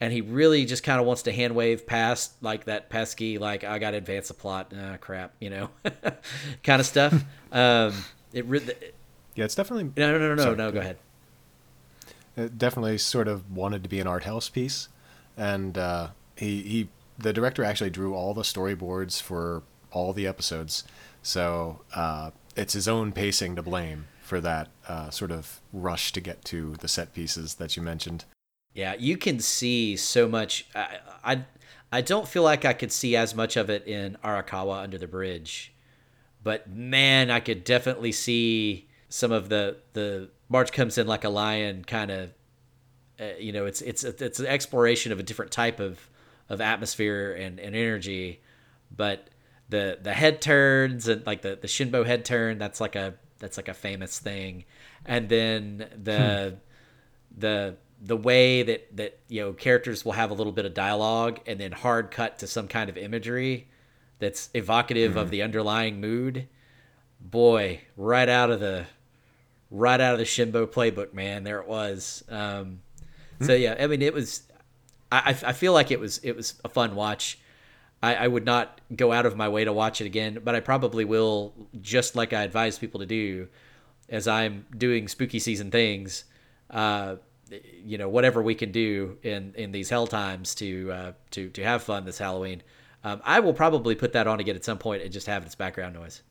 [0.00, 3.62] and he really just kind of wants to hand wave past like that pesky like
[3.64, 4.72] I got to advance the plot.
[4.76, 5.70] Ah, crap you know?
[6.62, 7.14] Kind of stuff.
[7.52, 7.92] Um
[8.32, 8.74] it really
[9.34, 10.56] yeah it's definitely no no no no Sorry.
[10.56, 10.96] no go ahead
[12.36, 14.88] it definitely sort of wanted to be an art house piece
[15.36, 20.84] and uh, he he the director actually drew all the storyboards for all the episodes
[21.22, 26.20] so uh, it's his own pacing to blame for that uh, sort of rush to
[26.20, 28.24] get to the set pieces that you mentioned.
[28.74, 30.66] Yeah, you can see so much.
[30.74, 31.44] I, I,
[31.92, 35.06] I don't feel like I could see as much of it in Arakawa Under the
[35.06, 35.74] Bridge,
[36.42, 41.28] but man, I could definitely see some of the the March comes in like a
[41.28, 42.30] lion kind of.
[43.20, 46.08] Uh, you know, it's it's it's an exploration of a different type of
[46.48, 48.40] of atmosphere and, and energy,
[48.94, 49.28] but
[49.68, 53.58] the the head turns and like the the Shinbo head turn that's like a that's
[53.58, 54.64] like a famous thing.
[55.04, 57.38] And then the hmm.
[57.38, 61.40] the the way that that you know characters will have a little bit of dialogue
[61.46, 63.68] and then hard cut to some kind of imagery
[64.18, 65.20] that's evocative mm-hmm.
[65.20, 66.48] of the underlying mood.
[67.20, 68.86] Boy, right out of the
[69.72, 71.42] right out of the Shinbo playbook, man.
[71.42, 72.22] There it was.
[72.28, 72.80] Um,
[73.38, 73.46] hmm.
[73.46, 74.42] So yeah, I mean, it was.
[75.10, 77.38] I I feel like it was it was a fun watch.
[78.02, 80.60] I, I would not go out of my way to watch it again, but I
[80.60, 83.48] probably will, just like I advise people to do,
[84.08, 86.24] as I'm doing spooky season things.
[86.68, 87.16] Uh,
[87.84, 91.62] you know, whatever we can do in in these hell times to uh, to to
[91.64, 92.62] have fun this Halloween.
[93.04, 95.54] Um, I will probably put that on again at some point and just have its
[95.54, 96.22] background noise.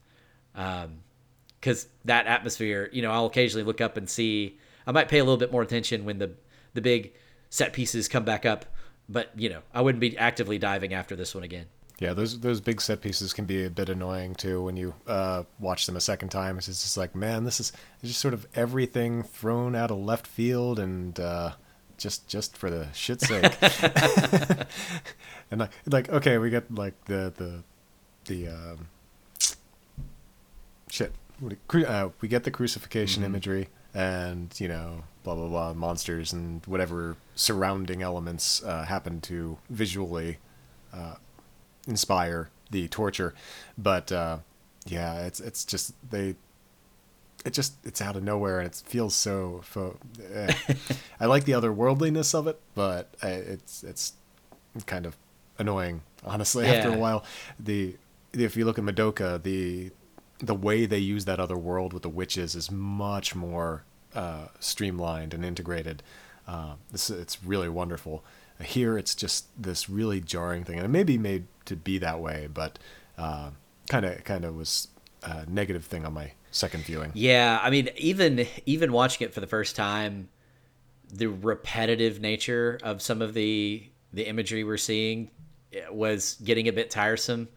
[1.62, 4.58] Because that atmosphere, you know, I'll occasionally look up and see.
[4.86, 6.32] I might pay a little bit more attention when the
[6.74, 7.14] the big
[7.50, 8.66] set pieces come back up
[9.12, 11.66] but you know, I wouldn't be actively diving after this one again.
[12.00, 15.44] Yeah, those those big set pieces can be a bit annoying too when you uh,
[15.60, 16.58] watch them a second time.
[16.58, 17.72] It's just like, man, this is
[18.04, 21.52] just sort of everything thrown out of left field and uh,
[21.98, 23.56] just just for the shit's sake.
[25.52, 27.64] and like, like, okay, we get like the the
[28.26, 28.88] the um,
[30.90, 31.14] shit.
[31.44, 33.32] Uh, we get the crucifixion mm-hmm.
[33.32, 39.58] imagery and you know blah blah blah monsters and whatever surrounding elements uh, happen to
[39.70, 40.38] visually
[40.94, 41.16] uh,
[41.88, 43.34] inspire the torture
[43.78, 44.38] but uh,
[44.86, 46.36] yeah it's it's just they
[47.44, 49.98] it just it's out of nowhere and it feels so fo-
[50.34, 50.54] eh.
[51.20, 54.14] I like the otherworldliness of it but uh, it's it's
[54.86, 55.18] kind of
[55.58, 56.74] annoying honestly yeah.
[56.76, 57.26] after a while
[57.60, 57.96] the
[58.34, 59.92] if you look at Madoka, the
[60.42, 63.84] the way they use that other world with the witches is much more
[64.16, 66.04] uh, streamlined and integrated.
[66.48, 68.24] Uh, it's really wonderful.
[68.62, 72.20] Here, it's just this really jarring thing, and it may be made to be that
[72.20, 72.78] way, but
[73.90, 74.88] kind of kind of was
[75.24, 77.12] a negative thing on my second viewing.
[77.14, 80.30] Yeah, I mean, even even watching it for the first time,
[81.12, 85.30] the repetitive nature of some of the the imagery we're seeing
[85.92, 87.50] was getting a bit tiresome.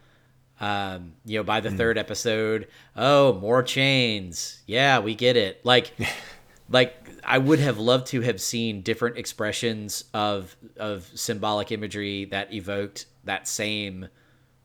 [0.64, 1.76] Um, you know, by the mm.
[1.76, 4.62] third episode, oh, more chains.
[4.66, 5.62] Yeah, we get it.
[5.62, 5.92] Like,
[6.70, 12.54] like I would have loved to have seen different expressions of of symbolic imagery that
[12.54, 14.08] evoked that same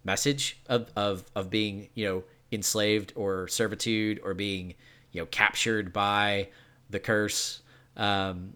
[0.06, 4.76] message of of of being you know enslaved or servitude or being
[5.12, 6.48] you know captured by
[6.90, 7.62] the curse.
[7.98, 8.54] Um,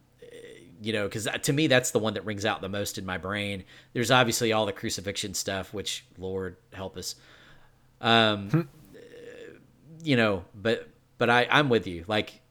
[0.81, 3.17] you know, because to me that's the one that rings out the most in my
[3.17, 3.63] brain.
[3.93, 7.15] There's obviously all the crucifixion stuff, which Lord help us.
[8.01, 8.61] Um, hmm.
[10.03, 12.03] you know, but but I I'm with you.
[12.07, 12.41] Like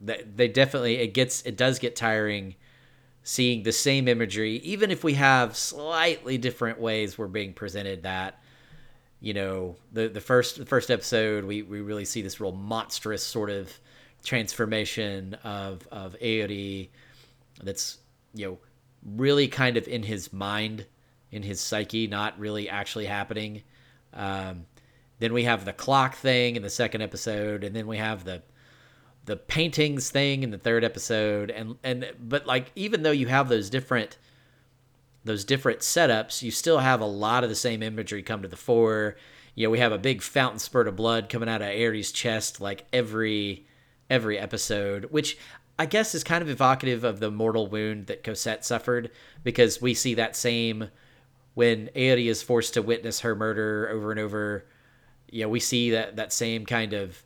[0.00, 2.56] they definitely it gets it does get tiring
[3.24, 8.38] seeing the same imagery, even if we have slightly different ways we're being presented that.
[9.20, 13.22] You know, the the first the first episode we, we really see this real monstrous
[13.22, 13.72] sort of
[14.24, 16.88] transformation of of Airi
[17.62, 17.98] that's,
[18.34, 18.58] you know,
[19.04, 20.86] really kind of in his mind,
[21.30, 23.62] in his psyche, not really actually happening.
[24.12, 24.66] Um,
[25.18, 28.42] then we have the clock thing in the second episode, and then we have the
[29.24, 33.48] the paintings thing in the third episode and and but like even though you have
[33.48, 34.18] those different
[35.24, 38.56] those different setups you still have a lot of the same imagery come to the
[38.56, 39.16] fore
[39.54, 42.60] you know we have a big fountain spurt of blood coming out of Airi's chest
[42.60, 43.66] like every
[44.10, 45.38] every episode which
[45.82, 49.10] i guess is kind of evocative of the mortal wound that cosette suffered
[49.42, 50.88] because we see that same
[51.54, 54.64] when Airi is forced to witness her murder over and over
[55.32, 57.22] know we see that that same kind of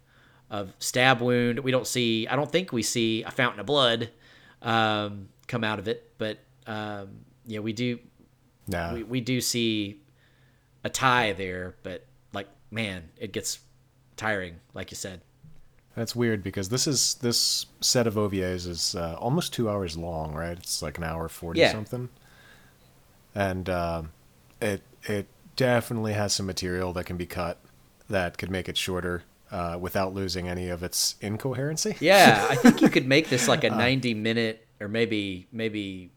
[0.51, 1.61] of stab wound.
[1.61, 2.27] We don't see.
[2.27, 4.11] I don't think we see a fountain of blood
[4.62, 7.09] um, come out of it, but um,
[7.47, 7.99] yeah, we do.
[8.69, 8.92] No.
[8.95, 10.01] We, we do see
[10.85, 13.59] a tie there, but like man, it gets
[14.16, 15.21] tiring, like you said.
[15.96, 20.35] That's weird because this is this set of OVAs is uh, almost two hours long,
[20.35, 20.56] right?
[20.56, 21.72] It's like an hour forty yeah.
[21.72, 22.11] something,
[23.35, 24.02] and uh,
[24.61, 27.59] it it definitely has some material that can be cut
[28.11, 31.96] that could make it shorter uh, without losing any of its incoherency.
[31.98, 36.11] Yeah, I think you could make this like a uh, 90 minute or maybe maybe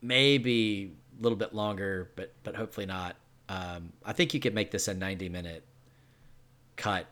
[0.00, 3.16] maybe a little bit longer, but but hopefully not.
[3.50, 5.64] Um, I think you could make this a 90 minute
[6.76, 7.06] cut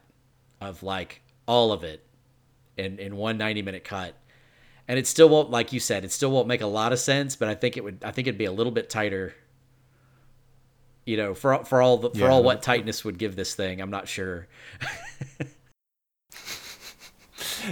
[0.61, 2.05] of like all of it
[2.77, 4.15] in in one 90 minute cut.
[4.87, 7.35] And it still won't like you said, it still won't make a lot of sense,
[7.35, 9.35] but I think it would I think it'd be a little bit tighter
[11.09, 13.81] you know, for for all the, for yeah, all what tightness would give this thing,
[13.81, 14.47] I'm not sure.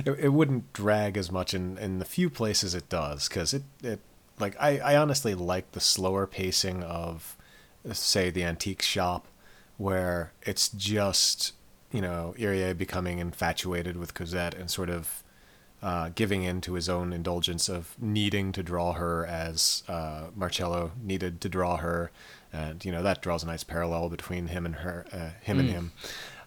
[0.06, 3.64] it, it wouldn't drag as much in in the few places it does because it
[3.82, 4.00] it
[4.38, 7.36] like I I honestly like the slower pacing of
[7.92, 9.28] say the antique shop
[9.76, 11.52] where it's just
[11.96, 15.24] you know Airi becoming infatuated with Cosette and sort of
[15.82, 20.92] uh, giving in to his own indulgence of needing to draw her as uh, Marcello
[21.02, 22.10] needed to draw her,
[22.52, 25.60] and you know that draws a nice parallel between him and her, uh, him mm.
[25.60, 25.92] and him.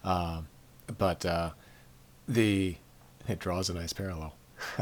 [0.04, 0.42] Uh,
[1.00, 1.50] but uh,
[2.28, 2.76] the
[3.28, 4.36] it draws a nice parallel.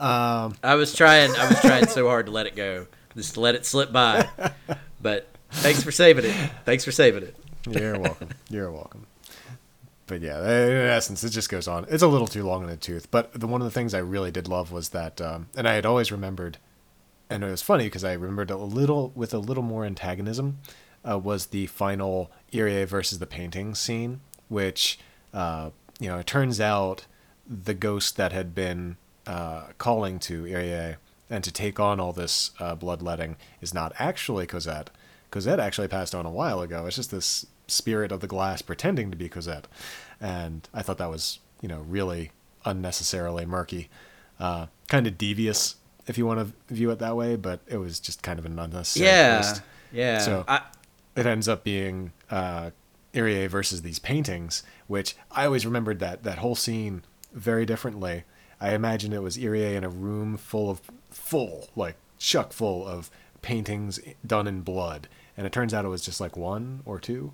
[0.00, 1.30] um, I was trying.
[1.36, 4.28] I was trying so hard to let it go, just let it slip by.
[5.02, 6.50] But thanks for saving it.
[6.64, 7.36] Thanks for saving it.
[7.68, 8.28] You're welcome.
[8.48, 9.04] You're welcome.
[10.12, 11.86] But yeah, in essence, it just goes on.
[11.88, 13.10] It's a little too long in the tooth.
[13.10, 15.72] But the, one of the things I really did love was that, um, and I
[15.72, 16.58] had always remembered
[17.30, 20.58] and it was funny because I remembered a little with a little more antagonism
[21.08, 24.98] uh, was the final Airi versus the painting scene, which
[25.32, 27.06] uh, you know it turns out
[27.48, 30.96] the ghost that had been uh, calling to Airi
[31.30, 34.90] and to take on all this uh, bloodletting is not actually Cosette.
[35.30, 36.84] Cosette actually passed on a while ago.
[36.84, 39.66] It's just this spirit of the glass pretending to be Cosette,
[40.20, 42.32] and I thought that was you know really
[42.64, 43.88] unnecessarily murky,
[44.38, 48.00] uh, kind of devious if you want to view it that way, but it was
[48.00, 49.62] just kind of an unnecessary yeah, twist.
[49.92, 50.18] Yeah.
[50.18, 50.62] So I,
[51.16, 52.70] it ends up being uh,
[53.14, 57.02] Airi versus these paintings, which I always remembered that that whole scene
[57.32, 58.24] very differently.
[58.60, 63.10] I imagined it was Airi in a room full of full, like chuck full of
[63.42, 67.32] paintings done in blood, and it turns out it was just like one or two.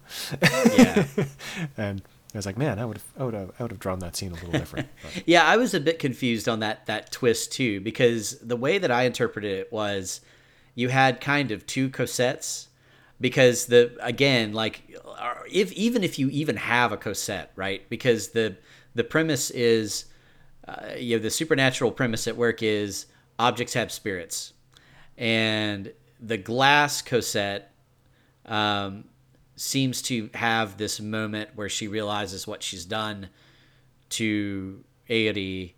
[0.77, 1.07] Yeah.
[1.77, 2.03] and
[2.35, 4.15] I was like, man, I would have, I would have, I would have drawn that
[4.15, 4.89] scene a little different.
[5.27, 8.91] yeah, I was a bit confused on that that twist too, because the way that
[8.91, 10.21] I interpreted it was,
[10.75, 12.67] you had kind of two Cosettes.
[13.21, 14.83] because the again like
[15.51, 17.89] if even if you even have a Cosette, right?
[17.89, 18.57] Because the
[18.95, 20.05] the premise is
[20.67, 23.07] uh, you know the supernatural premise at work is
[23.39, 24.53] objects have spirits,
[25.17, 27.73] and the glass Cosette
[28.49, 29.05] um,
[29.57, 33.29] seems to have this moment where she realizes what she's done
[34.11, 35.75] to Airi,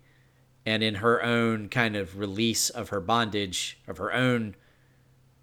[0.65, 4.55] and in her own kind of release of her bondage of her own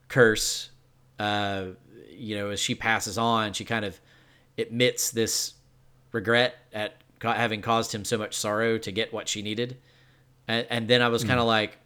[0.08, 0.70] curse,
[1.18, 1.66] uh,
[2.10, 4.00] you know, as she passes on, she kind of
[4.56, 5.54] admits this
[6.12, 9.76] regret at having caused him so much sorrow to get what she needed.
[10.46, 11.48] And, and then I was kind of mm.
[11.48, 11.78] like,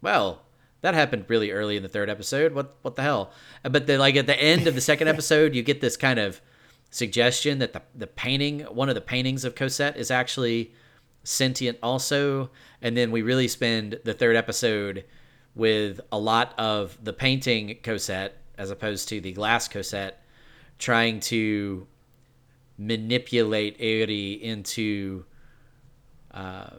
[0.00, 0.43] well,
[0.84, 2.52] that happened really early in the third episode.
[2.52, 3.30] What what the hell?
[3.62, 6.42] But then, like at the end of the second episode, you get this kind of
[6.90, 10.74] suggestion that the the painting, one of the paintings of Cosette, is actually
[11.22, 12.50] sentient also.
[12.82, 15.06] And then we really spend the third episode
[15.54, 20.22] with a lot of the painting Cosette as opposed to the glass Cosette
[20.78, 21.86] trying to
[22.76, 25.24] manipulate Airi into
[26.32, 26.76] uh,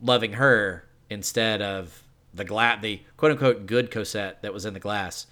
[0.00, 2.05] loving her instead of
[2.36, 5.26] the glass, the quote unquote good Cosette that was in the glass.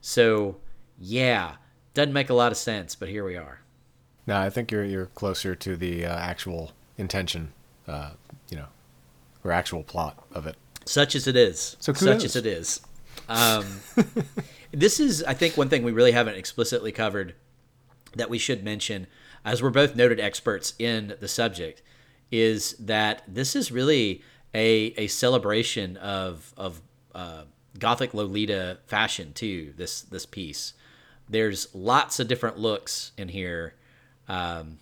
[0.00, 0.56] So,
[0.98, 1.56] yeah,
[1.94, 3.60] doesn't make a lot of sense, but here we are.
[4.26, 7.52] No, I think you're you're closer to the uh, actual intention,
[7.88, 8.10] uh,
[8.48, 8.66] you know,
[9.44, 10.56] or actual plot of it.
[10.84, 11.76] Such as it is.
[11.80, 12.80] So such as it is.
[13.28, 13.80] Um,
[14.72, 17.34] this is, I think, one thing we really haven't explicitly covered
[18.14, 19.06] that we should mention,
[19.44, 21.82] as we're both noted experts in the subject,
[22.30, 24.22] is that this is really
[24.54, 26.80] a a celebration of of
[27.14, 27.42] uh,
[27.78, 29.72] Gothic Lolita fashion too.
[29.76, 30.74] This this piece,
[31.28, 33.74] there's lots of different looks in here,
[34.28, 34.78] um,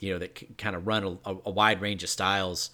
[0.00, 2.70] you know, that c- kind of run a, a, wide range of styles,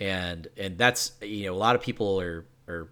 [0.00, 2.88] and and that's you know a lot of people are are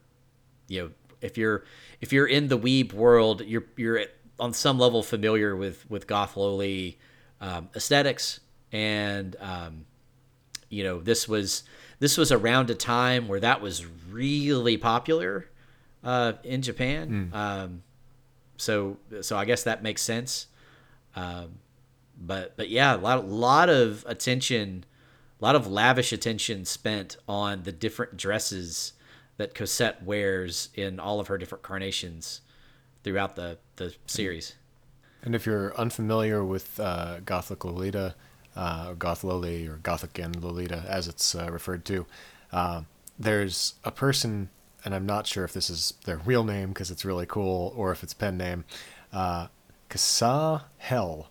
[0.69, 0.91] you know
[1.21, 1.65] if you're
[2.01, 4.05] if you're in the weeb world, you're you're
[4.39, 6.97] on some level familiar with with goth loli
[7.41, 8.41] um, aesthetics,
[8.71, 9.87] and um,
[10.69, 11.65] you know this was
[12.03, 15.49] this was around a time where that was really popular
[16.03, 17.31] uh, in Japan.
[17.33, 17.37] Mm.
[17.37, 17.83] Um,
[18.57, 20.49] so so I guess that makes sense.
[21.15, 21.61] Um,
[22.21, 24.85] but but yeah, a lot lot of attention,
[25.41, 28.95] a lot of lavish attention spent on the different dresses
[29.37, 32.41] that Cosette wears in all of her different carnations
[33.05, 34.57] throughout the the series.
[35.23, 38.17] And if you're unfamiliar with uh, Gothic Lolita,
[38.57, 42.07] uh, Goth Loli or Gothic and Lolita, as it's uh, referred to.
[42.53, 42.83] Uh,
[43.19, 44.51] there's a person,
[44.85, 47.93] and I'm not sure if this is their real name because it's really cool, or
[47.93, 48.65] if it's pen name.
[49.13, 49.49] Uh,
[49.89, 51.29] Kasa Hell,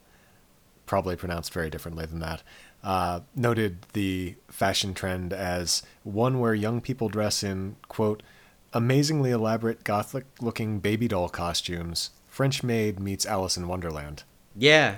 [0.85, 2.43] probably pronounced very differently than that.
[2.83, 8.23] Uh, noted the fashion trend as one where young people dress in quote
[8.73, 14.23] amazingly elaborate gothic looking baby doll costumes french maid meets alice in wonderland
[14.55, 14.95] yeah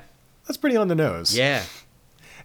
[0.47, 1.63] that's pretty on the nose yeah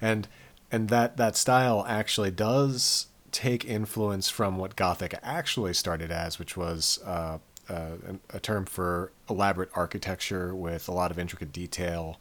[0.01, 0.29] and
[0.71, 6.57] and that that style actually does take influence from what Gothic actually started as, which
[6.57, 7.39] was uh,
[7.69, 7.91] uh,
[8.31, 12.19] a term for elaborate architecture with a lot of intricate detail,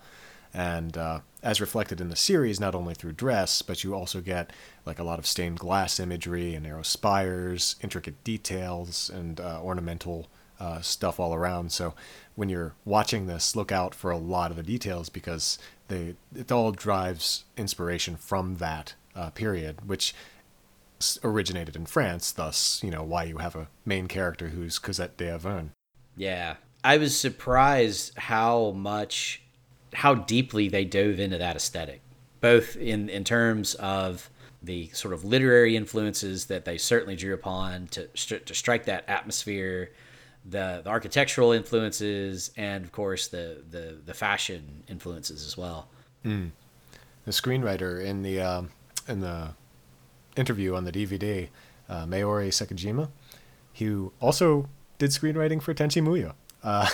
[0.53, 4.51] and uh, as reflected in the series, not only through dress, but you also get
[4.85, 10.27] like a lot of stained glass imagery and narrow spires, intricate details, and uh, ornamental
[10.59, 11.71] uh, stuff all around.
[11.71, 11.93] So
[12.35, 15.57] when you're watching this, look out for a lot of the details because
[15.87, 20.13] they it all drives inspiration from that uh, period, which
[21.23, 22.31] originated in France.
[22.31, 25.71] Thus, you know why you have a main character who's Cosette d'Auvergne.
[26.15, 29.41] Yeah, I was surprised how much,
[29.93, 32.01] how deeply they dove into that aesthetic,
[32.41, 34.29] both in in terms of
[34.61, 39.91] the sort of literary influences that they certainly drew upon to to strike that atmosphere
[40.49, 45.89] the, the architectural influences and of course the the, the fashion influences as well.
[46.25, 46.51] Mm.
[47.25, 48.69] The screenwriter in the um,
[49.07, 49.49] in the
[50.35, 51.49] interview on the DVD,
[51.89, 53.09] uh, Mayori Sekijima,
[53.75, 56.33] who also did screenwriting for Tenchi Muyo.
[56.63, 56.87] Uh,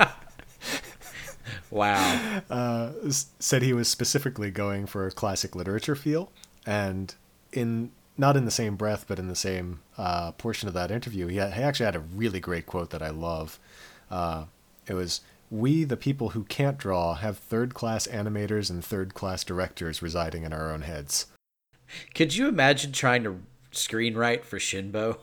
[1.70, 2.40] wow.
[2.50, 2.92] Uh,
[3.38, 6.30] said he was specifically going for a classic literature feel,
[6.66, 7.14] and
[7.52, 11.26] in not in the same breath, but in the same uh, portion of that interview,
[11.26, 13.58] he, had, he, actually had a really great quote that I love.
[14.10, 14.44] Uh,
[14.86, 20.44] it was, "We, the people who can't draw, have third-class animators and third-class directors residing
[20.44, 21.26] in our own heads."
[22.14, 23.40] Could you imagine trying to
[23.72, 25.18] screenwrite for Shinbo?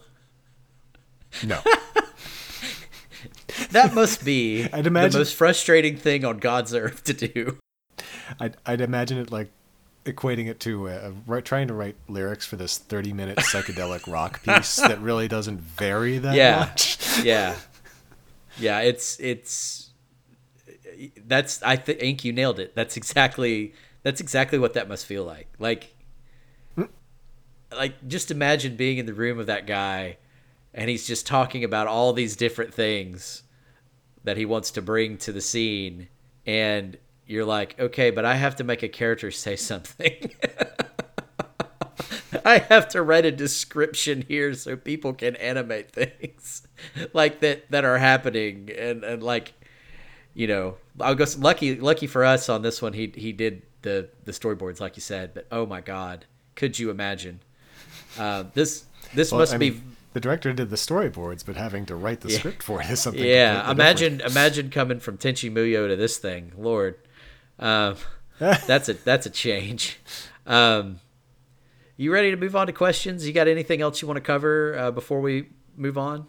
[1.46, 1.60] No.
[3.72, 7.58] that must be I'd imagine, the most frustrating thing on God's earth to do.
[8.40, 9.52] I'd, I'd imagine it like
[10.06, 14.78] equating it to uh, trying to write lyrics for this 30 minute psychedelic rock piece
[14.78, 16.60] that really doesn't vary that yeah.
[16.60, 17.24] much.
[17.24, 17.56] yeah.
[18.58, 19.92] Yeah, it's it's
[21.26, 22.76] that's I think Ink you nailed it.
[22.76, 23.74] That's exactly
[24.04, 25.48] that's exactly what that must feel like.
[25.58, 25.96] Like
[27.76, 30.18] like just imagine being in the room of that guy
[30.74, 33.44] and he's just talking about all these different things
[34.24, 36.08] that he wants to bring to the scene
[36.46, 36.98] and
[37.32, 40.32] you're like, "Okay, but I have to make a character say something."
[42.46, 46.68] I have to write a description here so people can animate things
[47.14, 49.54] like that that are happening and and like
[50.34, 54.10] you know, I'll go lucky lucky for us on this one he he did the
[54.26, 56.26] the storyboards like you said, but oh my god,
[56.56, 57.42] could you imagine?
[58.18, 61.86] Uh, this this well, must I be mean, the director did the storyboards, but having
[61.88, 62.40] to write the yeah.
[62.40, 63.24] script for it is something.
[63.24, 64.32] Yeah, imagine different.
[64.32, 66.96] imagine coming from Tenchi Muyo to this thing, Lord.
[67.62, 67.96] Um,
[68.40, 70.00] that's a that's a change.
[70.46, 71.00] Um,
[71.96, 73.28] you ready to move on to questions?
[73.28, 76.26] You got anything else you want to cover uh, before we move on?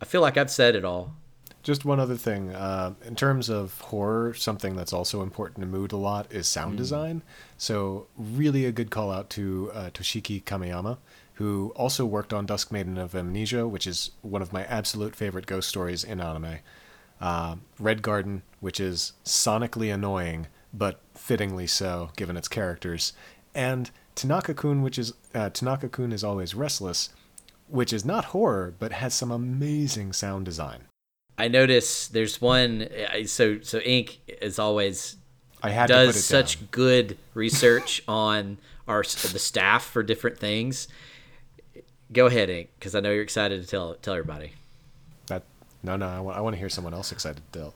[0.00, 1.14] I feel like I've said it all.
[1.62, 2.54] Just one other thing.
[2.54, 6.74] Uh, in terms of horror, something that's also important to mood a lot is sound
[6.74, 6.76] mm.
[6.76, 7.22] design.
[7.56, 10.98] So, really a good call out to uh, Toshiki Kameyama,
[11.34, 15.46] who also worked on Dusk Maiden of Amnesia, which is one of my absolute favorite
[15.46, 16.58] ghost stories in anime.
[17.18, 23.12] Uh, Red Garden, which is sonically annoying, but fittingly so, given its characters.
[23.54, 27.10] And Tanaka Kun, which is uh, Tanaka Kun is always restless,
[27.68, 30.84] which is not horror, but has some amazing sound design.
[31.38, 32.88] I notice there's one.
[33.26, 35.16] So so Ink is always
[35.62, 36.68] I had does such down.
[36.70, 40.88] good research on our the staff for different things.
[42.12, 44.52] Go ahead, Ink, because I know you're excited to tell tell everybody.
[45.26, 45.42] That
[45.82, 47.74] no no I want I want to hear someone else excited to tell.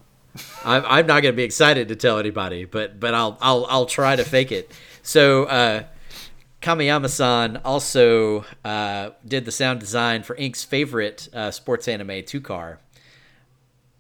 [0.65, 3.87] I'm, I'm not going to be excited to tell anybody, but but I'll I'll I'll
[3.87, 4.73] try to fake it.
[5.03, 5.85] So uh,
[6.63, 12.81] Kameyama-san also uh, did the sound design for Ink's favorite uh, sports anime, Two Car.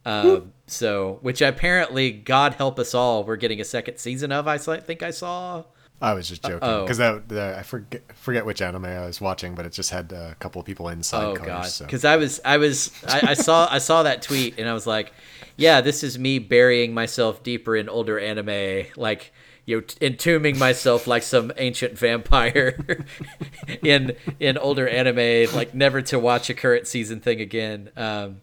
[0.04, 4.48] Uh, so, which apparently, God help us all, we're getting a second season of.
[4.48, 5.64] I think I saw.
[6.01, 7.22] I was just joking because oh.
[7.28, 10.61] that, I forget forget which anime I was watching, but it just had a couple
[10.61, 11.24] of people inside.
[11.24, 11.86] Oh cars, god!
[11.86, 12.11] Because so.
[12.12, 15.12] I was I was I, I saw I saw that tweet and I was like,
[15.57, 19.32] yeah, this is me burying myself deeper in older anime, like
[19.66, 23.05] you know, entombing myself like some ancient vampire
[23.82, 27.90] in in older anime, like never to watch a current season thing again.
[27.96, 28.40] Um,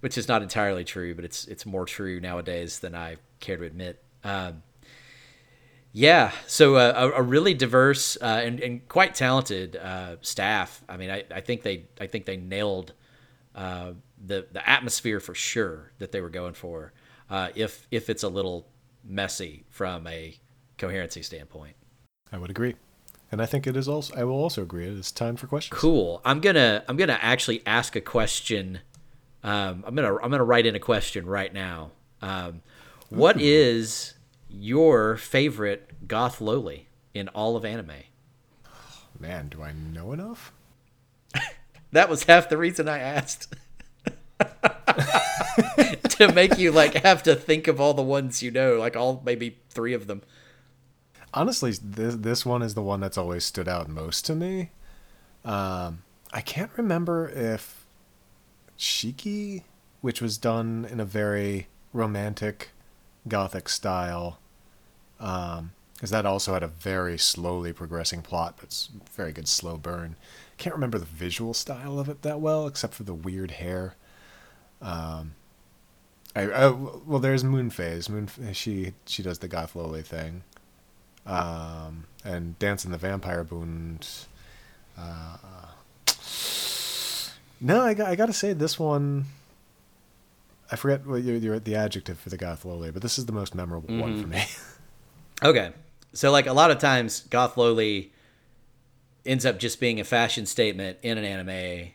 [0.00, 3.64] which is not entirely true, but it's it's more true nowadays than I care to
[3.64, 4.02] admit.
[4.24, 4.62] Um,
[5.92, 10.82] yeah, so uh, a, a, really diverse uh, and, and quite talented uh, staff.
[10.88, 12.92] I mean, I, I think they I think they nailed
[13.54, 13.92] uh,
[14.24, 16.92] the the atmosphere for sure that they were going for.
[17.28, 18.66] Uh, if if it's a little
[19.04, 20.36] messy from a
[20.78, 21.74] coherency standpoint,
[22.32, 22.76] I would agree,
[23.32, 24.14] and I think it is also.
[24.14, 24.86] I will also agree.
[24.86, 25.78] It is time for questions.
[25.78, 26.20] Cool.
[26.24, 28.80] I'm gonna I'm gonna actually ask a question
[29.42, 31.92] um, I'm gonna I'm gonna write in a question right now.
[32.20, 32.62] Um,
[33.08, 34.14] what is
[34.50, 36.84] your favorite goth loli
[37.14, 37.92] in all of anime?
[39.18, 40.52] Man, do I know enough?
[41.92, 43.54] that was half the reason I asked.
[46.10, 49.22] to make you like have to think of all the ones you know, like all
[49.24, 50.22] maybe three of them.
[51.32, 54.70] Honestly, this this one is the one that's always stood out most to me.
[55.44, 57.86] Um, I can't remember if
[58.78, 59.64] Shiki,
[60.00, 62.70] which was done in a very romantic
[63.28, 64.38] gothic style.
[65.18, 69.76] Um, because that also had a very slowly progressing plot, but it's very good slow
[69.76, 70.16] burn.
[70.56, 73.96] Can't remember the visual style of it that well, except for the weird hair.
[74.80, 75.34] Um,
[76.34, 78.08] I, I well, there's Moon Phase.
[78.08, 80.42] Moon she she does the goth loli thing,
[81.26, 84.08] um, and Dance in the Vampire Bund.
[84.96, 85.36] Uh,
[87.60, 89.26] no, I I got to say this one.
[90.70, 93.32] I forget what you're, you're, the adjective for the goth loli, but this is the
[93.32, 94.00] most memorable mm-hmm.
[94.00, 94.44] one for me.
[95.42, 95.72] okay,
[96.12, 98.10] so like a lot of times, goth loli
[99.26, 101.90] ends up just being a fashion statement in an anime.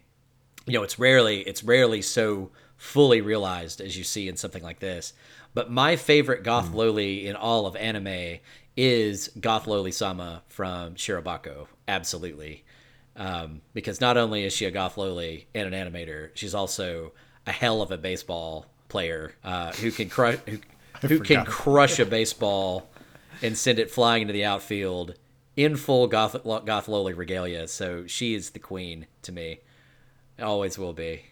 [0.65, 4.79] You know, it's rarely it's rarely so fully realized as you see in something like
[4.79, 5.13] this.
[5.53, 6.75] But my favorite goth mm.
[6.75, 8.39] loli in all of anime
[8.75, 11.67] is goth loli sama from Shirobako.
[11.87, 12.65] Absolutely
[13.15, 17.13] um, because not only is she a goth loli and an animator, she's also
[17.47, 20.59] a hell of a baseball player uh, who can crush who,
[21.07, 22.89] who can crush a baseball
[23.41, 25.15] and send it flying into the outfield
[25.55, 27.67] in full goth goth loli regalia.
[27.67, 29.59] So she is the queen to me,
[30.41, 31.23] always will be.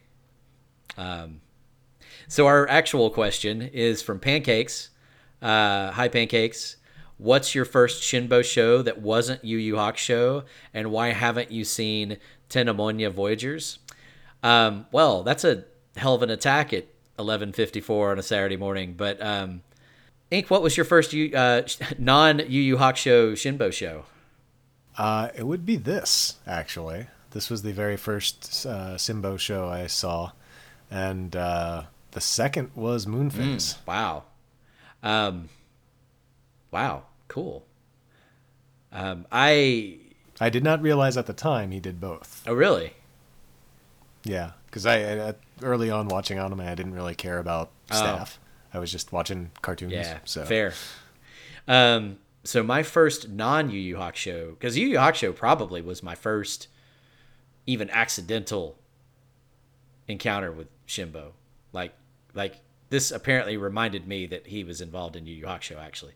[0.98, 1.42] Um,
[2.28, 4.90] so our actual question is from Pancakes.
[5.42, 6.78] Uh, hi, Pancakes.
[7.18, 10.44] What's your first Shinbo show that wasn't Yu Yu Hakusho,
[10.74, 12.18] and why haven't you seen
[12.50, 13.80] Tenamonya Voyagers?
[14.42, 15.66] Um, well, that's a
[15.96, 16.86] hell of an attack at
[17.18, 18.94] 11:54 on a Saturday morning.
[18.94, 19.62] But um,
[20.32, 21.64] Ink, what was your first uh,
[21.98, 24.06] non Yu Yu Hakusho Shinbo show?
[24.98, 27.08] Uh, it would be this actually.
[27.32, 30.32] This was the very first uh, Shinbo show I saw,
[30.92, 33.74] and uh, the second was Moon Phase.
[33.74, 34.24] Mm, wow,
[35.02, 35.50] um,
[36.70, 37.66] wow, cool.
[38.92, 39.98] Um, I
[40.40, 42.44] I did not realize at the time he did both.
[42.46, 42.94] Oh, really?
[44.24, 45.34] Yeah, because I, I
[45.64, 47.96] early on watching anime, I didn't really care about oh.
[47.96, 48.40] staff.
[48.40, 48.78] Oh.
[48.78, 49.94] I was just watching cartoons.
[49.94, 50.74] Yeah, so fair.
[51.68, 56.16] Um, so my first non Yu Yu Hakusho, because Yu Yu Hakusho probably was my
[56.16, 56.68] first
[57.66, 58.78] even accidental
[60.08, 61.32] encounter with Shimbo.
[61.72, 61.94] Like,
[62.34, 62.56] like
[62.90, 65.78] this apparently reminded me that he was involved in Yu Yu Hakusho.
[65.78, 66.14] Actually,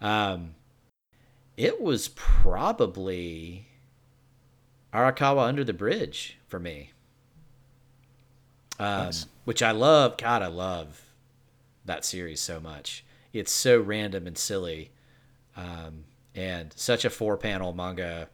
[0.00, 0.54] um,
[1.56, 3.66] it was probably
[4.94, 6.92] Arakawa Under the Bridge for me.
[8.78, 9.26] Um, nice.
[9.44, 10.16] Which I love.
[10.16, 11.02] God, I love
[11.84, 13.04] that series so much.
[13.32, 14.90] It's so random and silly,
[15.56, 16.04] um,
[16.34, 18.28] and such a four panel manga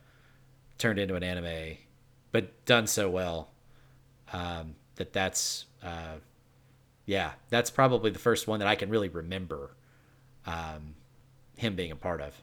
[0.79, 1.79] turned into an anime,
[2.33, 3.51] but done so well
[4.33, 6.17] um, that that's uh,
[7.07, 9.71] yeah, that's probably the first one that I can really remember
[10.47, 10.95] um,
[11.57, 12.35] him being a part of.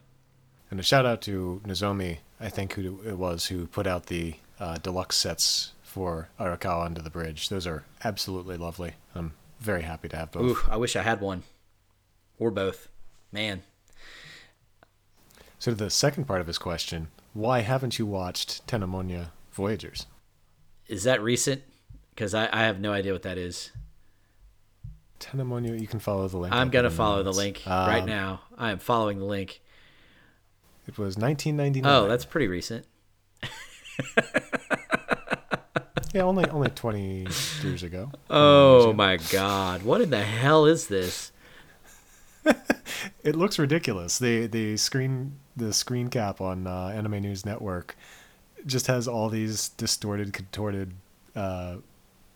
[0.70, 4.36] And a shout out to Nozomi, I think who it was who put out the
[4.60, 7.50] uh, deluxe sets for Arakawa Under the Bridge.
[7.50, 8.94] Those are absolutely lovely.
[9.14, 10.44] I'm very happy to have both.
[10.44, 11.44] Ooh, I wish I had one
[12.40, 12.88] or both.
[13.30, 13.64] Man.
[15.60, 20.06] So, to the second part of his question, why haven't you watched Tenamonya Voyagers?
[20.88, 21.62] Is that recent?
[22.12, 23.72] Because I, I have no idea what that is.
[25.20, 26.56] Tenamonya, you can follow the link.
[26.56, 28.42] I'm going to follow the link um, right now.
[28.58, 29.62] I am following the link.
[30.88, 31.86] It was 1999.
[31.86, 32.86] Oh, that's pretty recent.
[36.14, 37.28] yeah, only only 20
[37.64, 38.12] years ago.
[38.30, 39.84] Oh years my god.
[39.84, 41.32] What in the hell is this?
[43.24, 44.20] it looks ridiculous.
[44.20, 47.96] The the screen the screen cap on uh, Anime News Network
[48.66, 50.94] just has all these distorted, contorted
[51.36, 51.78] uh,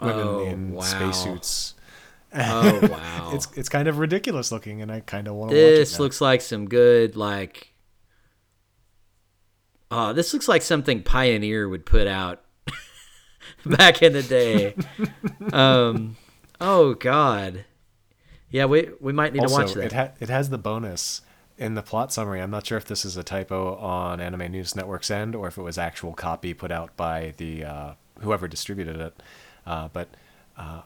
[0.02, 0.82] women oh, in wow.
[0.82, 1.76] spacesuits.
[2.34, 3.32] Oh wow!
[3.34, 5.56] it's it's kind of ridiculous looking, and I kind of want to.
[5.56, 7.72] This looks like some good like.
[9.92, 12.42] Oh, this looks like something Pioneer would put out
[13.78, 14.76] back in the day.
[15.54, 16.16] um,
[16.62, 17.66] oh God,
[18.50, 19.86] yeah, we we might need also, to watch that.
[19.86, 21.22] It ha- it has the bonus
[21.58, 22.42] in the plot summary.
[22.42, 25.58] I'm not sure if this is a typo on Anime News Network's end or if
[25.58, 29.24] it was actual copy put out by the uh, whoever distributed it.
[29.66, 30.10] Uh, but
[30.58, 30.82] uh,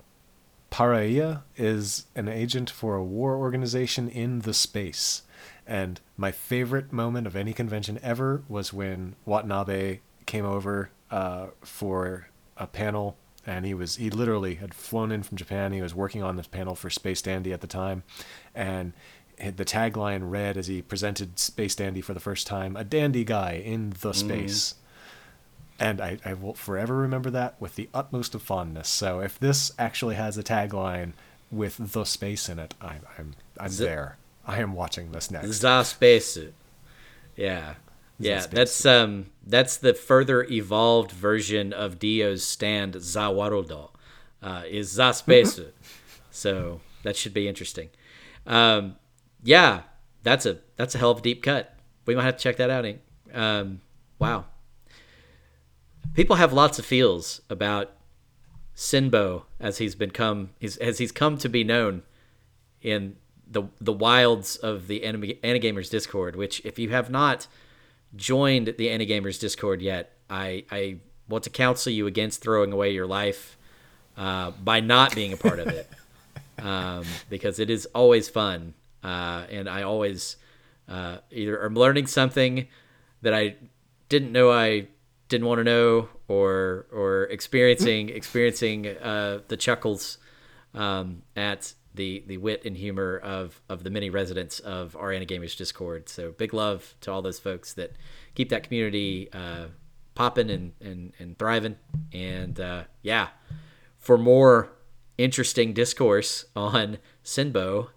[0.72, 5.24] Paraia is an agent for a war organization in the space.
[5.66, 12.30] And my favorite moment of any convention ever was when Watanabe came over uh, for
[12.60, 15.72] a panel and he was he literally had flown in from Japan.
[15.72, 18.04] He was working on this panel for Space Dandy at the time,
[18.54, 18.94] and
[19.38, 23.54] the tagline read as he presented Space Dandy for the first time: "A dandy guy
[23.54, 24.16] in the mm.
[24.16, 24.76] space." Mm.
[25.82, 28.90] And I, I will forever remember that with the utmost of fondness.
[28.90, 31.14] So if this actually has a tagline
[31.50, 34.18] with the space in it, I, I'm I'm the, there.
[34.46, 35.48] I am watching this next.
[35.48, 35.54] The
[35.84, 36.38] space.
[37.38, 37.76] Yeah.
[38.20, 43.92] Yeah, that's um that's the further evolved version of Dio's stand Zawarudo.
[44.42, 45.60] Uh, is za space.
[46.32, 47.90] so that should be interesting.
[48.46, 48.96] Um,
[49.44, 49.82] yeah,
[50.24, 51.76] that's a that's a hell of a deep cut.
[52.06, 52.86] We might have to check that out.
[53.34, 53.82] Um,
[54.18, 54.46] wow.
[56.14, 57.92] People have lots of feels about
[58.76, 62.04] Sinbo as he's become he's, as he's come to be known
[62.82, 66.36] in the the wilds of the anime, Anigamers Discord.
[66.36, 67.48] Which, if you have not
[68.16, 70.98] joined the Anigamers Discord yet, I, I
[71.28, 73.58] want to counsel you against throwing away your life
[74.18, 75.90] uh, by not being a part of it.
[76.62, 78.74] Um, because it is always fun.
[79.02, 80.36] Uh, and I always
[80.90, 82.68] uh, either am learning something
[83.22, 83.56] that I
[84.10, 84.88] didn't know I
[85.30, 90.18] didn't want to know, or or experiencing experiencing uh, the chuckles
[90.74, 95.56] um, at the the wit and humor of of the many residents of our Anigamers
[95.56, 96.08] Discord.
[96.08, 97.92] So big love to all those folks that
[98.34, 99.66] keep that community uh,
[100.16, 101.76] popping and, and and thriving.
[102.14, 103.28] And uh, yeah,
[103.98, 104.72] for more
[105.18, 107.90] interesting discourse on Sinbo,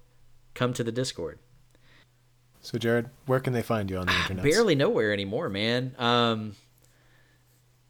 [0.52, 1.38] come to the Discord.
[2.60, 4.44] So Jared, where can they find you on the internet?
[4.44, 5.94] Barely nowhere anymore, man.
[5.98, 6.56] Um,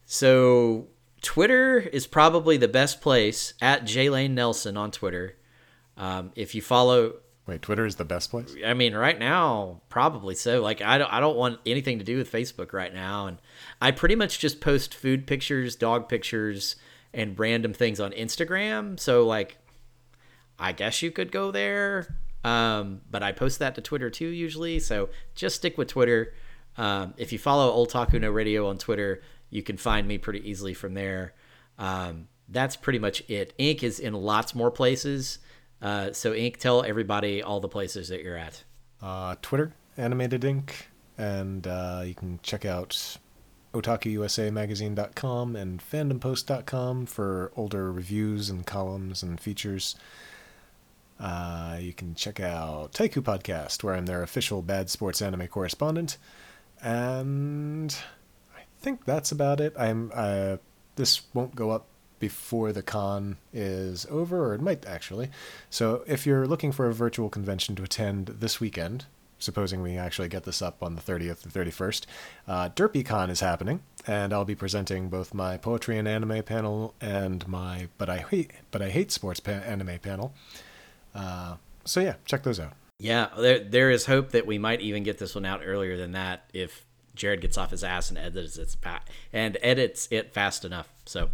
[0.05, 0.89] so
[1.23, 5.37] Twitter is probably the best place at Lane Nelson on Twitter.
[6.03, 7.14] Um, if you follow,
[7.46, 8.57] wait, Twitter is the best place.
[8.66, 10.61] I mean, right now, probably so.
[10.61, 13.38] Like, I don't, I don't want anything to do with Facebook right now, and
[13.80, 16.74] I pretty much just post food pictures, dog pictures,
[17.14, 18.98] and random things on Instagram.
[18.98, 19.59] So, like,
[20.59, 22.16] I guess you could go there.
[22.42, 26.34] Um, but I post that to Twitter too usually, so just stick with Twitter.
[26.76, 30.48] Um, if you follow Old Taku No Radio on Twitter, you can find me pretty
[30.50, 31.34] easily from there.
[31.78, 33.53] Um, that's pretty much it.
[33.59, 35.38] Ink is in lots more places.
[35.83, 38.62] Uh, so Ink, tell everybody all the places that you're at.
[39.03, 43.18] Uh, Twitter, Animated Ink, and uh, you can check out
[43.74, 49.97] otakuusamagazine.com and fandompost.com for older reviews and columns and features.
[51.18, 56.18] Uh, you can check out Taiku Podcast, where I'm their official bad sports anime correspondent.
[56.83, 57.97] And
[58.57, 59.72] I think that's about it.
[59.78, 60.57] I'm uh,
[60.97, 61.87] this won't go up
[62.23, 65.29] before the con is over, or it might actually.
[65.70, 69.07] So if you're looking for a virtual convention to attend this weekend,
[69.41, 72.07] supposing we actually get this up on the 30th or 31st,
[72.47, 77.47] uh, DerpyCon is happening, and I'll be presenting both my poetry and anime panel and
[77.49, 80.33] my but I hate but I hate sports pa- anime panel.
[81.16, 82.75] Uh, so yeah, check those out.
[83.01, 86.12] Yeah, there there is hope that we might even get this one out earlier than
[86.12, 88.77] that if Jared gets off his ass and edits it
[89.33, 90.89] and edits it fast enough.
[91.05, 91.31] So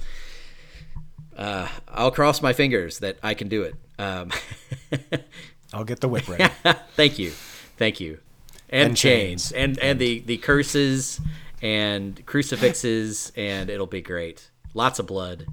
[1.38, 3.74] uh, I'll cross my fingers that I can do it.
[3.98, 4.30] Um,
[5.72, 6.44] I'll get the whip ready.
[6.96, 7.30] Thank you,
[7.76, 8.18] thank you,
[8.68, 9.50] and, and chains.
[9.50, 11.20] chains, and and the the curses
[11.62, 14.50] and crucifixes, and it'll be great.
[14.74, 15.46] Lots of blood.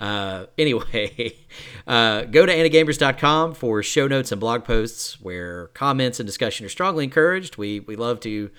[0.00, 1.36] Uh, anyway,
[1.86, 6.70] uh, go to anigamers.com for show notes and blog posts where comments and discussion are
[6.70, 7.56] strongly encouraged.
[7.56, 8.50] We we love to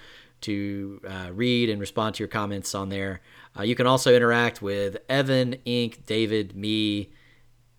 [0.42, 3.22] to uh, read and respond to your comments on there.
[3.58, 7.12] Uh, you can also interact with Evan, Ink, David, me,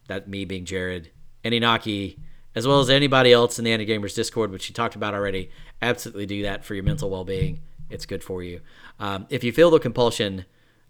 [0.08, 1.10] that me being Jared,
[1.44, 2.18] and Inaki,
[2.54, 5.50] as well as anybody else in the Anigamers Discord, which you talked about already.
[5.80, 7.60] Absolutely do that for your mental well being.
[7.88, 8.60] It's good for you.
[8.98, 10.44] Um, if you feel the compulsion,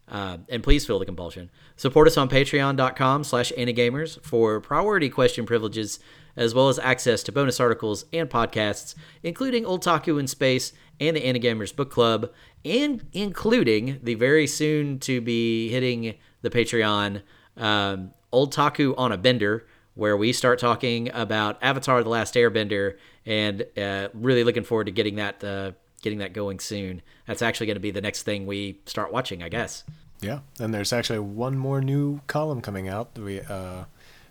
[0.09, 5.47] uh, and please feel the compulsion, support us on patreon.com slash anigamers for priority question
[5.47, 6.01] privileges,
[6.37, 11.17] as well as access to bonus articles and podcasts, including Old Taku in Space and
[11.17, 12.31] the Anigamers Book Club,
[12.65, 17.23] and including the very soon to be hitting the Patreon
[17.57, 22.97] um, Old Taku on a Bender, where we start talking about Avatar: The Last Airbender,
[23.27, 27.03] and uh, really looking forward to getting that uh, getting that going soon.
[27.27, 29.85] That's actually going to be the next thing we start watching, I guess.
[30.21, 33.19] Yeah, and there's actually one more new column coming out.
[33.19, 33.85] We uh,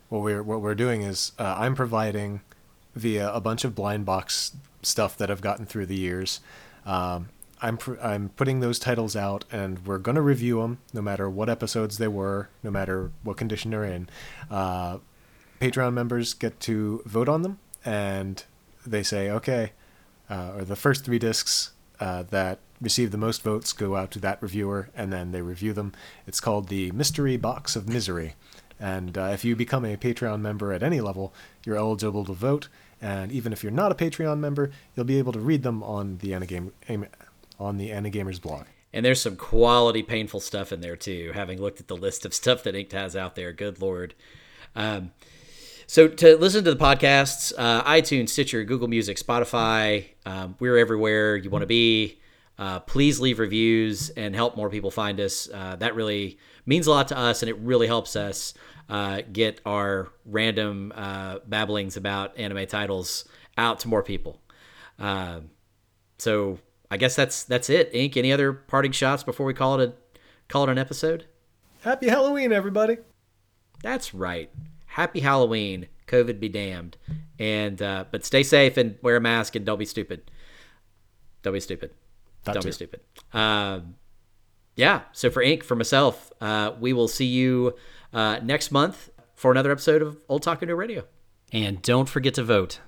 [0.10, 2.42] what we're what we're doing is uh, I'm providing
[2.96, 6.42] via a bunch of blind box stuff that I've gotten through the years.
[6.86, 7.30] Um,
[7.62, 11.50] I'm pr- I'm putting those titles out, and we're gonna review them, no matter what
[11.50, 14.10] episodes they were, no matter what condition they're in.
[14.50, 15.00] Uh,
[15.60, 18.44] Patreon members get to vote on them, and
[18.86, 19.74] they say, okay,
[20.30, 24.20] uh, or the first three discs uh, that receive the most votes go out to
[24.20, 25.92] that reviewer, and then they review them.
[26.26, 28.36] It's called the Mystery Box of Misery.
[28.80, 31.34] And uh, if you become a Patreon member at any level,
[31.66, 32.70] you're eligible to vote.
[33.02, 36.20] And even if you're not a Patreon member, you'll be able to read them on
[36.20, 36.72] the Anigame,
[37.60, 38.66] on the Anigamers blog.
[38.92, 41.32] And there's some quality painful stuff in there too.
[41.34, 44.16] Having looked at the list of stuff that Inked has out there, good lord.
[44.76, 45.12] Um,
[45.86, 51.36] so to listen to the podcasts, uh, iTunes, Stitcher, Google Music, Spotify, um, we're everywhere
[51.36, 52.20] you want to be.
[52.58, 55.50] Uh, please leave reviews and help more people find us.
[55.52, 58.54] Uh, that really means a lot to us, and it really helps us
[58.90, 63.26] uh, get our random uh, babblings about anime titles
[63.58, 64.42] out to more people.
[65.00, 65.40] Uh,
[66.18, 66.60] so
[66.92, 67.90] I guess that's that's it.
[67.94, 68.18] Ink.
[68.18, 69.94] Any other parting shots before we call it a
[70.48, 71.26] call it an episode?
[71.82, 72.98] Happy Halloween, everybody.
[73.82, 74.50] That's right.
[74.86, 75.88] Happy Halloween.
[76.08, 76.98] COVID be damned.
[77.38, 80.30] And uh, but stay safe and wear a mask and don't be stupid.
[81.44, 81.92] Don't be stupid.
[82.44, 82.70] That don't too.
[82.70, 83.02] be stupid.
[83.34, 83.96] Um,
[84.76, 85.02] yeah.
[85.14, 87.76] So for Ink, for myself, uh, we will see you
[88.12, 91.06] uh, next month for another episode of Old Taku No Radio.
[91.54, 92.80] And don't forget to vote.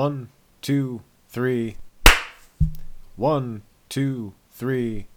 [0.00, 0.30] One,
[0.62, 1.76] two, three.
[3.16, 5.08] One, two, three.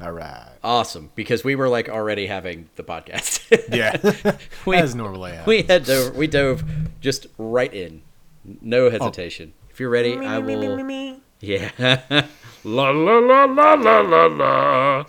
[0.00, 0.52] All right.
[0.62, 3.40] Awesome, because we were like already having the podcast.
[3.74, 5.48] yeah, we, as normally happens.
[5.48, 6.12] We had to.
[6.14, 6.62] We dove
[7.00, 8.02] just right in,
[8.44, 8.90] no oh.
[8.90, 9.54] hesitation.
[9.56, 9.66] Oh.
[9.70, 11.18] If you're ready, I will.
[11.40, 11.70] Yeah.
[12.62, 15.04] la la la la la la la.